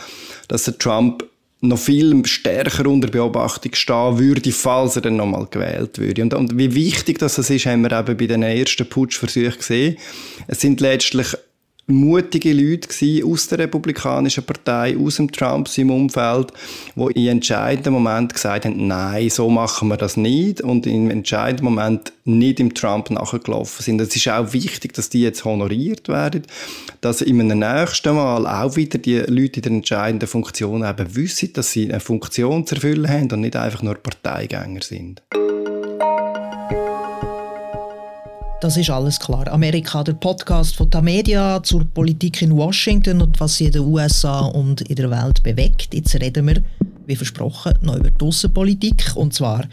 dass 0.50 0.65
der 0.65 0.77
Trump 0.77 1.24
noch 1.62 1.80
viel 1.80 2.24
stärker 2.26 2.88
unter 2.88 3.10
Beobachtung 3.10 3.74
stehen 3.74 4.20
würde, 4.20 4.52
falls 4.52 4.96
er 4.96 5.02
dann 5.02 5.16
nochmal 5.16 5.48
gewählt 5.50 5.98
würde. 5.98 6.22
Und, 6.22 6.34
und, 6.34 6.58
wie 6.58 6.76
wichtig 6.76 7.18
das 7.18 7.38
ist, 7.38 7.66
haben 7.66 7.82
wir 7.82 7.92
eben 7.92 8.18
bei 8.18 8.28
den 8.28 8.44
ersten 8.44 8.88
Putschversuchen 8.88 9.58
gesehen. 9.58 9.98
Es 10.48 10.62
sind 10.62 10.82
letztlich 10.82 11.36
mutige 11.88 12.51
Leute 12.51 12.89
gewesen, 12.89 13.32
aus 13.32 13.48
der 13.48 13.60
Republikanischen 13.60 14.44
Partei, 14.44 14.98
aus 14.98 15.15
dem 15.15 15.32
Trump 15.32 15.70
im 15.77 15.89
Umfeld, 15.89 16.51
die 16.96 17.25
in 17.25 17.38
entscheidenden 17.38 17.94
Moment 17.94 18.34
gesagt 18.34 18.65
haben, 18.65 18.88
nein, 18.88 19.29
so 19.29 19.50
machen 19.50 19.88
wir 19.88 19.98
das 19.98 20.17
nicht 20.17 20.62
und 20.62 20.86
im 20.86 21.10
entscheidenden 21.10 21.65
Moment 21.65 22.12
nicht 22.25 22.60
im 22.60 22.74
Trump 22.74 23.10
nachgelaufen 23.10 23.84
sind. 23.84 24.01
Es 24.01 24.15
ist 24.15 24.27
auch 24.27 24.51
wichtig, 24.51 24.94
dass 24.94 25.10
die 25.10 25.22
jetzt 25.22 25.46
honoriert 25.46 26.10
werden, 26.10 26.44
dass 27.00 27.22
im 27.22 27.38
nächsten 27.38 28.15
Mal 28.15 28.46
auch 28.46 28.75
wieder 28.75 28.98
die 29.00 29.20
Leute 29.20 29.60
in 29.60 29.62
der 29.62 29.72
entscheidenden 29.72 30.27
Funktion 30.27 30.84
eben 30.84 31.15
wissen, 31.15 31.53
dass 31.53 31.72
sie 31.72 31.89
eine 31.89 32.01
Funktion 32.01 32.67
zu 32.67 32.75
erfüllen 32.75 33.10
haben 33.10 33.32
und 33.32 33.41
nicht 33.41 33.56
einfach 33.56 33.82
nur 33.82 33.96
Parteigänger 33.96 34.82
sind. 34.82 35.22
Das 38.60 38.76
ist 38.76 38.90
alles 38.90 39.20
klar. 39.20 39.48
Amerika, 39.50 40.04
der 40.04 40.14
Podcast 40.14 40.78
von 40.78 40.90
Tamedia 40.90 41.62
zur 41.62 41.86
Politik 41.86 42.42
in 42.42 42.58
Washington 42.58 43.22
und 43.22 43.40
was 43.40 43.58
sie 43.58 43.68
in 43.68 43.72
den 43.72 43.84
USA 43.84 44.40
und 44.48 44.82
in 44.82 44.96
der 44.96 45.12
Welt 45.12 45.44
bewegt. 45.44 45.94
Jetzt 45.94 46.16
reden 46.16 46.48
wir, 46.48 46.64
wie 47.06 47.16
versprochen, 47.16 47.76
noch 47.84 47.98
über 47.98 48.10
die 48.10 48.26
Außenpolitik 48.26 49.12
und 49.14 49.36
zwar 49.36 49.66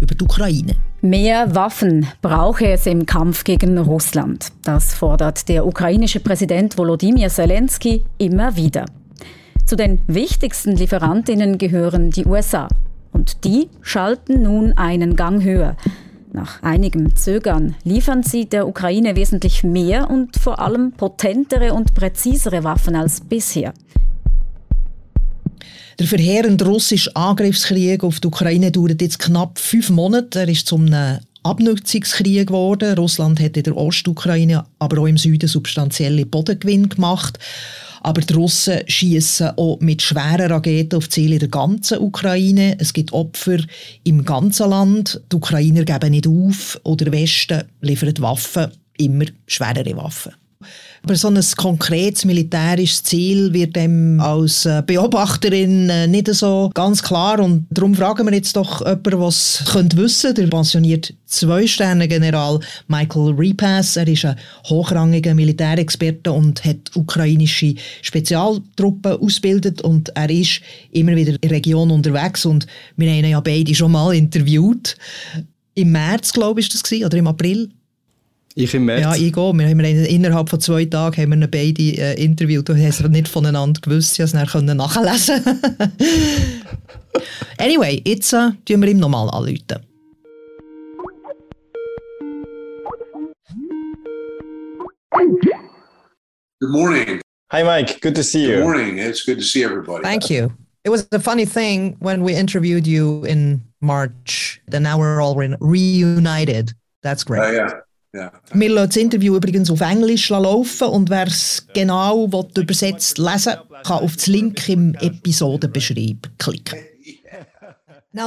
über 0.00 0.16
die 0.16 0.24
Ukraine. 0.24 0.74
Mehr 1.02 1.54
Waffen 1.54 2.08
brauche 2.20 2.66
es 2.66 2.86
im 2.86 3.06
Kampf 3.06 3.44
gegen 3.44 3.78
Russland. 3.78 4.48
Das 4.64 4.92
fordert 4.92 5.48
der 5.48 5.64
ukrainische 5.64 6.18
Präsident 6.18 6.76
Volodymyr 6.76 7.28
Zelensky 7.28 8.02
immer 8.18 8.56
wieder. 8.56 8.86
Zu 9.64 9.76
den 9.76 10.00
wichtigsten 10.08 10.72
Lieferantinnen 10.72 11.58
gehören 11.58 12.10
die 12.10 12.26
USA. 12.26 12.66
Und 13.12 13.44
die 13.44 13.68
schalten 13.82 14.42
nun 14.42 14.72
einen 14.76 15.14
Gang 15.14 15.44
höher. 15.44 15.76
Nach 16.34 16.62
einigem 16.62 17.14
Zögern 17.14 17.74
liefern 17.84 18.22
sie 18.22 18.46
der 18.46 18.66
Ukraine 18.66 19.16
wesentlich 19.16 19.64
mehr 19.64 20.08
und 20.08 20.36
vor 20.38 20.60
allem 20.60 20.92
potentere 20.92 21.74
und 21.74 21.92
präzisere 21.94 22.64
Waffen 22.64 22.96
als 22.96 23.20
bisher. 23.20 23.74
Der 25.98 26.06
verheerende 26.06 26.64
russische 26.64 27.14
Angriffskrieg 27.14 28.02
auf 28.02 28.18
die 28.18 28.28
Ukraine 28.28 28.72
dauert 28.72 29.02
jetzt 29.02 29.18
knapp 29.18 29.58
fünf 29.58 29.90
Monate. 29.90 30.40
Er 30.40 30.48
ist 30.48 30.66
zum 30.66 30.86
einem 30.86 31.20
Abnutzungskrieg 31.42 32.48
geworden. 32.48 32.96
Russland 32.96 33.40
hat 33.40 33.56
in 33.56 33.62
der 33.64 33.76
Ostukraine, 33.76 34.64
aber 34.78 35.02
auch 35.02 35.06
im 35.06 35.16
Süden 35.16 35.48
substanzielle 35.48 36.26
Bodengewinn 36.26 36.88
gemacht. 36.88 37.38
Aber 38.00 38.20
die 38.20 38.34
Russen 38.34 38.80
schießen 38.86 39.50
auch 39.56 39.78
mit 39.80 40.02
schweren 40.02 40.50
Raketen 40.50 40.96
auf 40.96 41.08
Ziele 41.08 41.38
der 41.38 41.48
ganzen 41.48 41.98
Ukraine. 41.98 42.76
Es 42.80 42.92
gibt 42.92 43.12
Opfer 43.12 43.58
im 44.02 44.24
ganzen 44.24 44.70
Land. 44.70 45.20
Die 45.30 45.36
Ukrainer 45.36 45.84
geben 45.84 46.10
nicht 46.10 46.26
auf 46.26 46.80
oder 46.82 47.04
der 47.04 47.12
Westen 47.12 47.62
liefert 47.80 48.20
Waffen, 48.20 48.72
immer 48.98 49.26
schwerere 49.46 49.96
Waffen. 49.96 50.32
Aber 51.02 51.16
so 51.16 51.28
ein 51.28 51.40
konkretes 51.56 52.24
militärisches 52.24 53.02
Ziel 53.02 53.52
wird 53.52 53.74
dem 53.76 54.20
als 54.20 54.66
äh, 54.66 54.82
Beobachterin 54.86 55.88
äh, 55.90 56.06
nicht 56.06 56.32
so 56.34 56.70
ganz 56.74 57.02
klar. 57.02 57.40
Und 57.40 57.66
darum 57.70 57.94
fragen 57.94 58.26
wir 58.26 58.34
jetzt 58.34 58.56
doch 58.56 58.80
jemanden, 58.80 59.20
was 59.20 59.64
könnte 59.72 59.96
wissen. 59.96 60.34
Der 60.34 60.46
pensioniert 60.46 61.12
Zwei-Sterne-General 61.26 62.60
Michael 62.88 63.34
Repass. 63.36 63.96
Er 63.96 64.06
ist 64.06 64.24
ein 64.24 64.36
hochrangiger 64.66 65.34
Militärexperte 65.34 66.30
und 66.30 66.64
hat 66.64 66.94
ukrainische 66.94 67.74
Spezialtruppen 68.02 69.18
ausgebildet. 69.18 69.80
Und 69.80 70.10
er 70.10 70.30
ist 70.30 70.60
immer 70.92 71.16
wieder 71.16 71.32
in 71.32 71.38
der 71.40 71.50
Region 71.50 71.90
unterwegs. 71.90 72.44
Und 72.44 72.66
wir 72.96 73.10
haben 73.10 73.24
ihn 73.24 73.30
ja 73.30 73.40
beide 73.40 73.74
schon 73.74 73.92
mal 73.92 74.14
interviewt. 74.14 74.96
Im 75.74 75.92
März, 75.92 76.32
glaube 76.32 76.60
ich, 76.60 76.68
war 76.68 76.80
das, 76.80 77.06
oder 77.06 77.18
im 77.18 77.26
April. 77.26 77.70
Ich 78.54 78.74
im 78.74 78.84
März? 78.84 79.00
Ja, 79.00 79.14
ich 79.14 79.32
gehe. 79.32 79.52
Wir 79.54 79.68
haben 79.68 79.80
innerhalb 79.80 80.50
von 80.50 80.60
zwei 80.60 80.84
Tagen 80.84 81.22
haben 81.22 81.40
wir 81.40 81.48
beide 81.48 81.82
äh, 81.82 82.22
interviewt. 82.22 82.68
Du 82.68 82.76
hast 82.76 83.08
nicht 83.08 83.28
voneinander 83.28 83.80
gewusst, 83.80 84.18
ich 84.18 84.30
konnte 84.50 84.72
es 84.72 84.76
nachlesen 84.76 85.42
Anyway, 87.58 88.02
jetzt 88.04 88.32
äh, 88.32 88.50
tun 88.66 88.82
wir 88.82 88.88
ihm 88.88 88.98
nochmal 88.98 89.30
anrufen. 89.30 89.86
Good 96.60 96.70
morning. 96.70 97.20
Hi, 97.50 97.62
Mike. 97.62 98.00
Good 98.00 98.14
to 98.16 98.22
see 98.22 98.42
you. 98.42 98.56
Good 98.56 98.64
morning. 98.64 98.98
It's 98.98 99.24
good 99.24 99.38
to 99.38 99.44
see 99.44 99.64
everybody. 99.64 100.02
Thank 100.02 100.30
you. 100.30 100.52
It 100.84 100.90
was 100.90 101.06
a 101.12 101.20
funny 101.20 101.46
thing 101.46 101.96
when 102.00 102.22
we 102.22 102.34
interviewed 102.34 102.86
you 102.86 103.24
in 103.24 103.62
March. 103.80 104.60
Then 104.68 104.82
now 104.82 104.98
we're 104.98 105.20
all 105.22 105.36
re 105.36 105.54
reunited. 105.60 106.74
That's 107.02 107.24
great. 107.24 107.40
Uh, 107.40 107.52
yeah. 107.52 107.70
Ja. 108.14 108.30
Wir 108.52 108.68
lassen 108.68 108.88
das 108.88 108.96
Interview 108.96 109.36
übrigens 109.36 109.70
auf 109.70 109.80
Englisch 109.80 110.28
laufen 110.28 110.88
und 110.88 111.08
wer 111.08 111.26
es 111.26 111.66
genau 111.72 112.28
übersetzt 112.56 113.16
lesen 113.16 113.54
kann 113.84 114.02
auf 114.02 114.16
das 114.16 114.26
Link 114.26 114.68
im 114.68 114.94
Episodenbeschreib 114.94 116.28
klicken. 116.38 116.78
Ich 118.14 118.20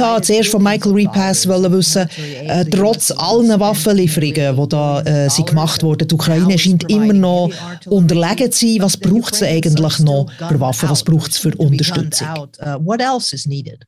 wollte 0.00 0.22
zuerst 0.22 0.50
von 0.50 0.60
Michael 0.60 0.92
Repass 0.94 1.46
wissen, 1.46 2.08
äh, 2.18 2.64
trotz 2.64 3.12
allen 3.12 3.60
Waffenlieferungen, 3.60 4.56
die 4.56 4.68
da 4.68 5.00
äh, 5.02 5.30
sind 5.30 5.46
gemacht 5.46 5.80
wurden, 5.84 6.08
die 6.08 6.14
Ukraine 6.14 6.58
scheint 6.58 6.90
immer 6.90 7.12
noch 7.12 7.52
unterlegen 7.86 8.50
zu 8.50 8.66
sein. 8.66 8.82
Was 8.82 8.96
braucht 8.96 9.34
es 9.34 9.44
eigentlich 9.44 10.00
noch 10.00 10.28
für 10.48 10.58
Waffen? 10.58 10.90
Was 10.90 11.04
braucht 11.04 11.30
es 11.30 11.38
für 11.38 11.54
Unterstützung? 11.56 12.26
Uh, 12.60 12.84
what 12.84 13.00
else 13.00 13.32
is 13.32 13.46
needed? 13.46 13.84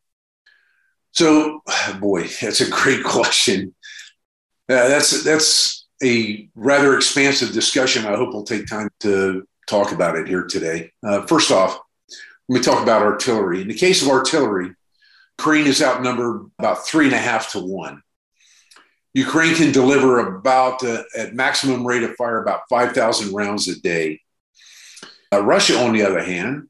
So, 1.10 1.60
boy, 2.00 2.28
that's 2.40 2.60
a 2.60 2.70
great 2.70 3.02
question. 3.04 3.74
Uh, 4.68 4.88
that's 4.88 5.24
that's 5.24 5.86
a 6.02 6.48
rather 6.54 6.96
expansive 6.96 7.52
discussion. 7.52 8.04
I 8.04 8.16
hope 8.16 8.34
we'll 8.34 8.44
take 8.44 8.66
time 8.66 8.88
to 9.00 9.46
talk 9.66 9.92
about 9.92 10.16
it 10.16 10.28
here 10.28 10.44
today. 10.44 10.92
Uh, 11.02 11.22
first 11.26 11.50
off, 11.50 11.80
let 12.48 12.58
me 12.58 12.62
talk 12.62 12.82
about 12.82 13.02
artillery. 13.02 13.62
In 13.62 13.68
the 13.68 13.74
case 13.74 14.02
of 14.02 14.08
artillery, 14.08 14.74
Ukraine 15.38 15.66
is 15.66 15.82
outnumbered 15.82 16.50
about 16.58 16.86
three 16.86 17.06
and 17.06 17.14
a 17.14 17.18
half 17.18 17.52
to 17.52 17.60
one. 17.60 18.02
Ukraine 19.14 19.54
can 19.54 19.72
deliver 19.72 20.36
about 20.36 20.82
uh, 20.84 21.02
at 21.16 21.34
maximum 21.34 21.86
rate 21.86 22.02
of 22.02 22.14
fire 22.16 22.42
about 22.42 22.62
5,000 22.68 23.34
rounds 23.34 23.66
a 23.68 23.80
day. 23.80 24.20
Uh, 25.32 25.42
Russia, 25.42 25.78
on 25.78 25.92
the 25.92 26.02
other 26.02 26.22
hand, 26.22 26.68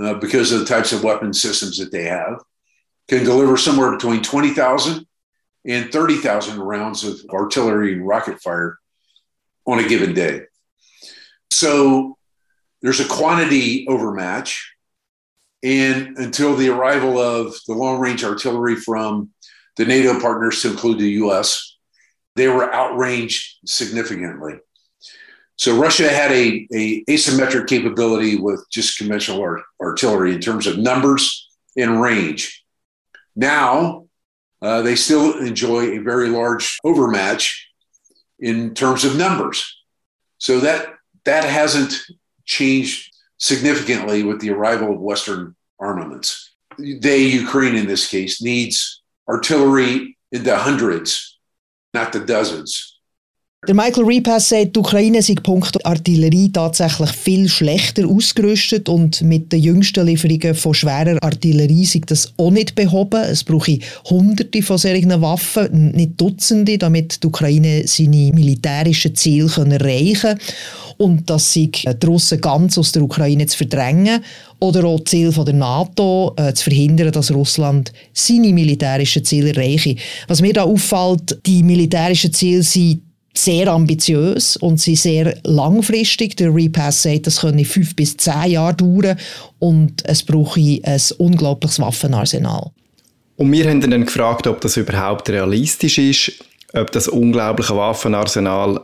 uh, 0.00 0.14
because 0.14 0.52
of 0.52 0.60
the 0.60 0.66
types 0.66 0.92
of 0.92 1.04
weapon 1.04 1.32
systems 1.32 1.78
that 1.78 1.92
they 1.92 2.04
have, 2.04 2.40
can 3.08 3.24
deliver 3.24 3.56
somewhere 3.56 3.92
between 3.92 4.22
20,000 4.22 5.06
and 5.66 5.90
30,000 5.90 6.58
rounds 6.60 7.04
of 7.04 7.20
artillery 7.30 7.94
and 7.94 8.06
rocket 8.06 8.40
fire 8.40 8.78
on 9.66 9.78
a 9.78 9.88
given 9.88 10.14
day. 10.14 10.42
So 11.50 12.18
there's 12.82 13.00
a 13.00 13.08
quantity 13.08 13.86
overmatch. 13.88 14.72
And 15.62 16.18
until 16.18 16.54
the 16.54 16.68
arrival 16.68 17.18
of 17.18 17.54
the 17.66 17.72
long 17.72 17.98
range 17.98 18.22
artillery 18.22 18.76
from 18.76 19.30
the 19.76 19.86
NATO 19.86 20.20
partners 20.20 20.60
to 20.62 20.70
include 20.70 20.98
the 20.98 21.12
US, 21.12 21.78
they 22.36 22.48
were 22.48 22.70
outranged 22.72 23.58
significantly. 23.64 24.58
So 25.56 25.80
Russia 25.80 26.08
had 26.08 26.32
a, 26.32 26.66
a 26.74 27.04
asymmetric 27.04 27.68
capability 27.68 28.36
with 28.36 28.66
just 28.70 28.98
conventional 28.98 29.40
art, 29.40 29.62
artillery 29.80 30.34
in 30.34 30.40
terms 30.40 30.66
of 30.66 30.78
numbers 30.78 31.48
and 31.76 32.02
range. 32.02 32.64
Now 33.36 34.03
uh, 34.64 34.82
they 34.82 34.96
still 34.96 35.38
enjoy 35.38 35.82
a 35.82 35.98
very 35.98 36.28
large 36.28 36.78
overmatch 36.84 37.68
in 38.38 38.74
terms 38.74 39.04
of 39.04 39.16
numbers. 39.16 39.78
So 40.38 40.60
that 40.60 40.94
that 41.24 41.44
hasn't 41.44 41.94
changed 42.44 43.14
significantly 43.38 44.22
with 44.22 44.40
the 44.40 44.50
arrival 44.50 44.92
of 44.92 45.00
Western 45.00 45.54
armaments. 45.78 46.54
They, 46.78 47.18
Ukraine 47.18 47.76
in 47.76 47.86
this 47.86 48.08
case, 48.08 48.42
needs 48.42 49.02
artillery 49.28 50.16
in 50.32 50.44
the 50.44 50.56
hundreds, 50.56 51.38
not 51.92 52.12
the 52.12 52.20
dozens. 52.20 52.93
Der 53.66 53.74
Michael 53.74 54.04
Repass 54.04 54.50
sagt, 54.50 54.76
die 54.76 54.80
Ukraine 54.80 55.22
sei 55.22 55.36
Punkt 55.42 55.86
Artillerie 55.86 56.50
tatsächlich 56.52 57.10
viel 57.12 57.48
schlechter 57.48 58.06
ausgerüstet 58.06 58.90
und 58.90 59.22
mit 59.22 59.52
den 59.52 59.62
jüngsten 59.62 60.04
Lieferungen 60.04 60.54
von 60.54 60.74
schwerer 60.74 61.16
Artillerie 61.22 61.86
sei 61.86 62.02
das 62.04 62.34
auch 62.36 62.50
nicht 62.50 62.74
behoben. 62.74 63.22
Es 63.22 63.42
brauche 63.42 63.78
hunderte 64.10 64.60
von 64.60 64.76
solchen 64.76 65.18
Waffen, 65.22 65.92
nicht 65.92 66.20
Dutzende, 66.20 66.76
damit 66.76 67.22
die 67.22 67.26
Ukraine 67.26 67.84
seine 67.86 68.32
militärischen 68.34 69.14
Ziele 69.14 69.48
erreichen 69.56 70.20
kann. 70.20 70.38
Und 70.98 71.30
das 71.30 71.54
sei 71.54 71.70
die 71.72 72.06
Russen 72.06 72.42
ganz 72.42 72.76
aus 72.76 72.92
der 72.92 73.02
Ukraine 73.02 73.46
zu 73.46 73.56
verdrängen 73.56 74.22
oder 74.60 74.84
auch 74.84 75.02
Ziel 75.04 75.30
der 75.32 75.54
NATO 75.54 76.34
äh, 76.36 76.52
zu 76.52 76.64
verhindern, 76.64 77.12
dass 77.12 77.32
Russland 77.32 77.92
seine 78.12 78.52
militärischen 78.52 79.24
Ziele 79.24 79.50
erreiche. 79.50 79.96
Was 80.28 80.42
mir 80.42 80.52
da 80.52 80.64
auffällt, 80.64 81.38
die 81.46 81.62
militärischen 81.62 82.32
Ziele 82.32 82.62
sind 82.62 83.03
sehr 83.36 83.68
ambitiös 83.68 84.56
und 84.56 84.80
sie 84.80 84.96
sehr 84.96 85.36
langfristig. 85.44 86.36
Der 86.36 86.54
Repass 86.54 87.02
sagt, 87.02 87.26
das 87.26 87.40
könne 87.40 87.64
fünf 87.64 87.96
bis 87.96 88.16
zehn 88.16 88.52
Jahre 88.52 88.74
dauern 88.74 89.18
und 89.58 90.02
es 90.06 90.22
brauche 90.22 90.60
ein 90.60 91.00
unglaubliches 91.18 91.80
Waffenarsenal. 91.80 92.70
Und 93.36 93.50
wir 93.50 93.68
haben 93.68 93.80
dann 93.80 94.04
gefragt, 94.04 94.46
ob 94.46 94.60
das 94.60 94.76
überhaupt 94.76 95.28
realistisch 95.28 95.98
ist, 95.98 96.32
ob 96.72 96.92
das 96.92 97.08
unglaubliche 97.08 97.76
Waffenarsenal 97.76 98.80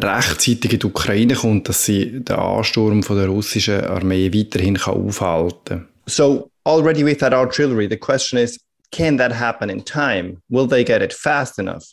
rechtzeitig 0.00 0.72
in 0.72 0.78
die 0.78 0.86
Ukraine 0.86 1.34
kommt, 1.34 1.68
dass 1.68 1.84
sie 1.84 2.20
den 2.20 2.36
Ansturm 2.36 3.02
von 3.02 3.16
der 3.16 3.28
russischen 3.28 3.84
Armee 3.84 4.32
weiterhin 4.32 4.76
kann 4.78 4.94
aufhalten 4.94 5.58
kann. 5.64 5.88
So, 6.06 6.50
already 6.64 7.04
with 7.04 7.18
that 7.18 7.34
artillery, 7.34 7.86
the 7.88 7.96
question 7.96 8.38
is, 8.38 8.58
can 8.90 9.18
that 9.18 9.32
happen 9.32 9.68
in 9.68 9.84
time? 9.84 10.38
Will 10.48 10.66
they 10.66 10.82
get 10.82 11.02
it 11.02 11.12
fast 11.12 11.58
enough? 11.58 11.84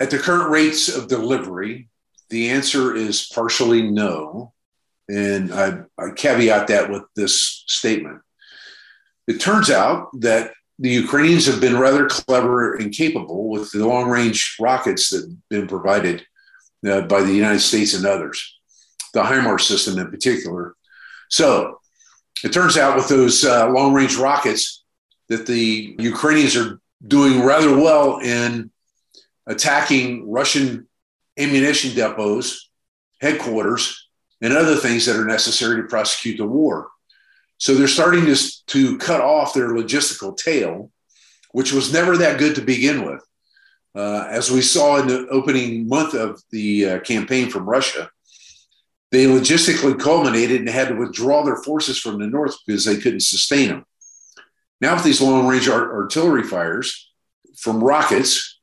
At 0.00 0.10
the 0.10 0.18
current 0.18 0.50
rates 0.50 0.88
of 0.88 1.08
delivery, 1.08 1.88
the 2.30 2.50
answer 2.50 2.94
is 2.94 3.26
partially 3.34 3.82
no. 3.82 4.52
And 5.08 5.52
I, 5.52 5.80
I 5.98 6.10
caveat 6.14 6.68
that 6.68 6.90
with 6.90 7.02
this 7.16 7.64
statement. 7.66 8.20
It 9.26 9.40
turns 9.40 9.70
out 9.70 10.08
that 10.20 10.52
the 10.78 10.90
Ukrainians 10.90 11.46
have 11.46 11.60
been 11.60 11.78
rather 11.78 12.06
clever 12.06 12.74
and 12.74 12.92
capable 12.92 13.48
with 13.48 13.72
the 13.72 13.86
long 13.86 14.08
range 14.08 14.56
rockets 14.60 15.10
that 15.10 15.22
have 15.22 15.48
been 15.48 15.66
provided 15.66 16.24
uh, 16.88 17.02
by 17.02 17.22
the 17.22 17.32
United 17.32 17.60
States 17.60 17.94
and 17.94 18.06
others, 18.06 18.58
the 19.12 19.22
HIMARS 19.22 19.62
system 19.62 19.98
in 19.98 20.10
particular. 20.10 20.76
So 21.30 21.80
it 22.44 22.52
turns 22.52 22.76
out 22.76 22.96
with 22.96 23.08
those 23.08 23.44
uh, 23.44 23.68
long 23.70 23.92
range 23.92 24.16
rockets 24.16 24.84
that 25.28 25.46
the 25.46 25.96
Ukrainians 25.98 26.56
are 26.56 26.80
doing 27.06 27.42
rather 27.44 27.76
well 27.76 28.18
in 28.18 28.70
attacking 29.48 30.30
Russian 30.30 30.86
ammunition 31.38 31.96
depots, 31.96 32.70
headquarters, 33.20 34.08
and 34.40 34.52
other 34.52 34.76
things 34.76 35.06
that 35.06 35.16
are 35.16 35.24
necessary 35.24 35.82
to 35.82 35.88
prosecute 35.88 36.36
the 36.36 36.46
war. 36.46 36.88
So 37.56 37.74
they're 37.74 37.88
starting 37.88 38.26
to, 38.26 38.36
to 38.66 38.98
cut 38.98 39.20
off 39.20 39.54
their 39.54 39.70
logistical 39.70 40.36
tail, 40.36 40.92
which 41.50 41.72
was 41.72 41.92
never 41.92 42.16
that 42.18 42.38
good 42.38 42.54
to 42.54 42.60
begin 42.62 43.04
with. 43.04 43.24
Uh, 43.96 44.28
as 44.30 44.50
we 44.50 44.62
saw 44.62 44.98
in 44.98 45.08
the 45.08 45.26
opening 45.28 45.88
month 45.88 46.14
of 46.14 46.40
the 46.50 46.86
uh, 46.88 47.00
campaign 47.00 47.48
from 47.48 47.68
Russia, 47.68 48.08
they 49.10 49.24
logistically 49.24 49.98
culminated 49.98 50.60
and 50.60 50.68
had 50.68 50.88
to 50.88 50.94
withdraw 50.94 51.42
their 51.42 51.56
forces 51.56 51.98
from 51.98 52.20
the 52.20 52.26
north 52.26 52.54
because 52.66 52.84
they 52.84 52.98
couldn't 52.98 53.20
sustain 53.20 53.68
them. 53.68 53.84
Now, 54.80 54.94
with 54.94 55.04
these 55.04 55.20
long 55.20 55.48
range 55.48 55.68
art- 55.68 55.90
artillery 55.90 56.44
fires 56.44 57.10
from 57.56 57.82
rockets, 57.82 58.57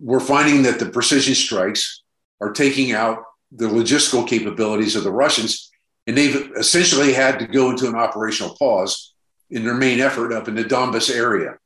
we're 0.00 0.20
finding 0.20 0.62
that 0.62 0.78
the 0.78 0.86
precision 0.86 1.34
strikes 1.34 2.02
are 2.40 2.52
taking 2.52 2.92
out 2.92 3.18
the 3.52 3.66
logistical 3.66 4.26
capabilities 4.26 4.96
of 4.96 5.04
the 5.04 5.10
Russians, 5.10 5.70
and 6.06 6.16
they've 6.16 6.50
essentially 6.56 7.12
had 7.12 7.38
to 7.38 7.46
go 7.46 7.70
into 7.70 7.88
an 7.88 7.94
operational 7.94 8.56
pause 8.56 9.14
in 9.50 9.64
their 9.64 9.74
main 9.74 10.00
effort 10.00 10.32
up 10.32 10.48
in 10.48 10.54
the 10.54 10.64
Donbas 10.64 11.14
area. 11.14 11.56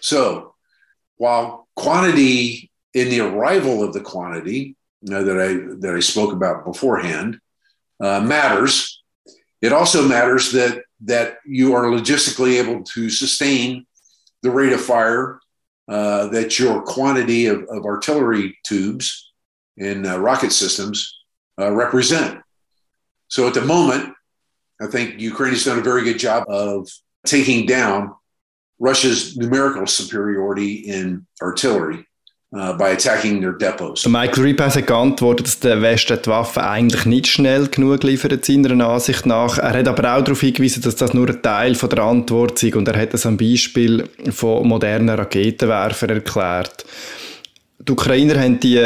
So, 0.00 0.54
while 1.16 1.66
quantity 1.74 2.70
in 2.96 3.10
the 3.10 3.20
arrival 3.20 3.82
of 3.82 3.92
the 3.92 4.00
quantity 4.00 4.74
uh, 5.12 5.22
that 5.22 5.38
I 5.38 5.76
that 5.80 5.94
I 5.94 6.00
spoke 6.00 6.32
about 6.32 6.64
beforehand 6.64 7.38
uh, 8.00 8.20
matters. 8.20 9.02
It 9.60 9.72
also 9.72 10.08
matters 10.08 10.52
that 10.52 10.82
that 11.04 11.36
you 11.44 11.74
are 11.74 11.84
logistically 11.84 12.58
able 12.58 12.82
to 12.82 13.10
sustain 13.10 13.86
the 14.42 14.50
rate 14.50 14.72
of 14.72 14.80
fire 14.80 15.38
uh, 15.88 16.26
that 16.28 16.58
your 16.58 16.82
quantity 16.82 17.46
of, 17.46 17.62
of 17.68 17.84
artillery 17.84 18.58
tubes 18.64 19.32
and 19.78 20.06
uh, 20.06 20.18
rocket 20.18 20.52
systems 20.52 21.18
uh, 21.60 21.70
represent. 21.70 22.40
So 23.28 23.46
at 23.46 23.54
the 23.54 23.62
moment, 23.62 24.14
I 24.80 24.86
think 24.86 25.20
Ukraine 25.20 25.52
has 25.52 25.64
done 25.64 25.78
a 25.78 25.82
very 25.82 26.04
good 26.04 26.18
job 26.18 26.44
of 26.48 26.88
taking 27.24 27.66
down 27.66 28.14
Russia's 28.78 29.36
numerical 29.36 29.86
superiority 29.86 30.74
in 30.74 31.26
artillery. 31.40 32.06
Uh, 32.56 32.72
by 32.72 32.92
attacking 32.92 33.42
their 33.42 33.52
depots. 33.52 34.06
Michael 34.06 34.44
Repass 34.44 34.76
hat 34.76 34.86
geantwortet, 34.86 35.46
dass 35.46 35.60
der 35.60 35.82
Westen 35.82 36.18
die 36.24 36.30
Waffen 36.30 36.62
eigentlich 36.62 37.04
nicht 37.04 37.26
schnell 37.26 37.68
genug 37.68 38.02
liefert, 38.02 38.46
seiner 38.46 38.88
Ansicht 38.88 39.26
nach. 39.26 39.58
Er 39.58 39.74
hat 39.78 39.86
aber 39.86 40.16
auch 40.16 40.22
darauf 40.24 40.40
hingewiesen, 40.40 40.80
dass 40.82 40.96
das 40.96 41.12
nur 41.12 41.28
ein 41.28 41.42
Teil 41.42 41.74
von 41.74 41.90
der 41.90 41.98
Antwort 41.98 42.62
ist 42.62 42.74
und 42.74 42.88
er 42.88 42.98
hat 42.98 43.12
das 43.12 43.26
am 43.26 43.36
Beispiel 43.36 44.04
von 44.30 44.66
modernen 44.66 45.10
Raketenwerfern 45.10 46.08
erklärt. 46.08 46.86
Die 47.78 47.92
Ukrainer 47.92 48.40
haben 48.40 48.58
die 48.58 48.82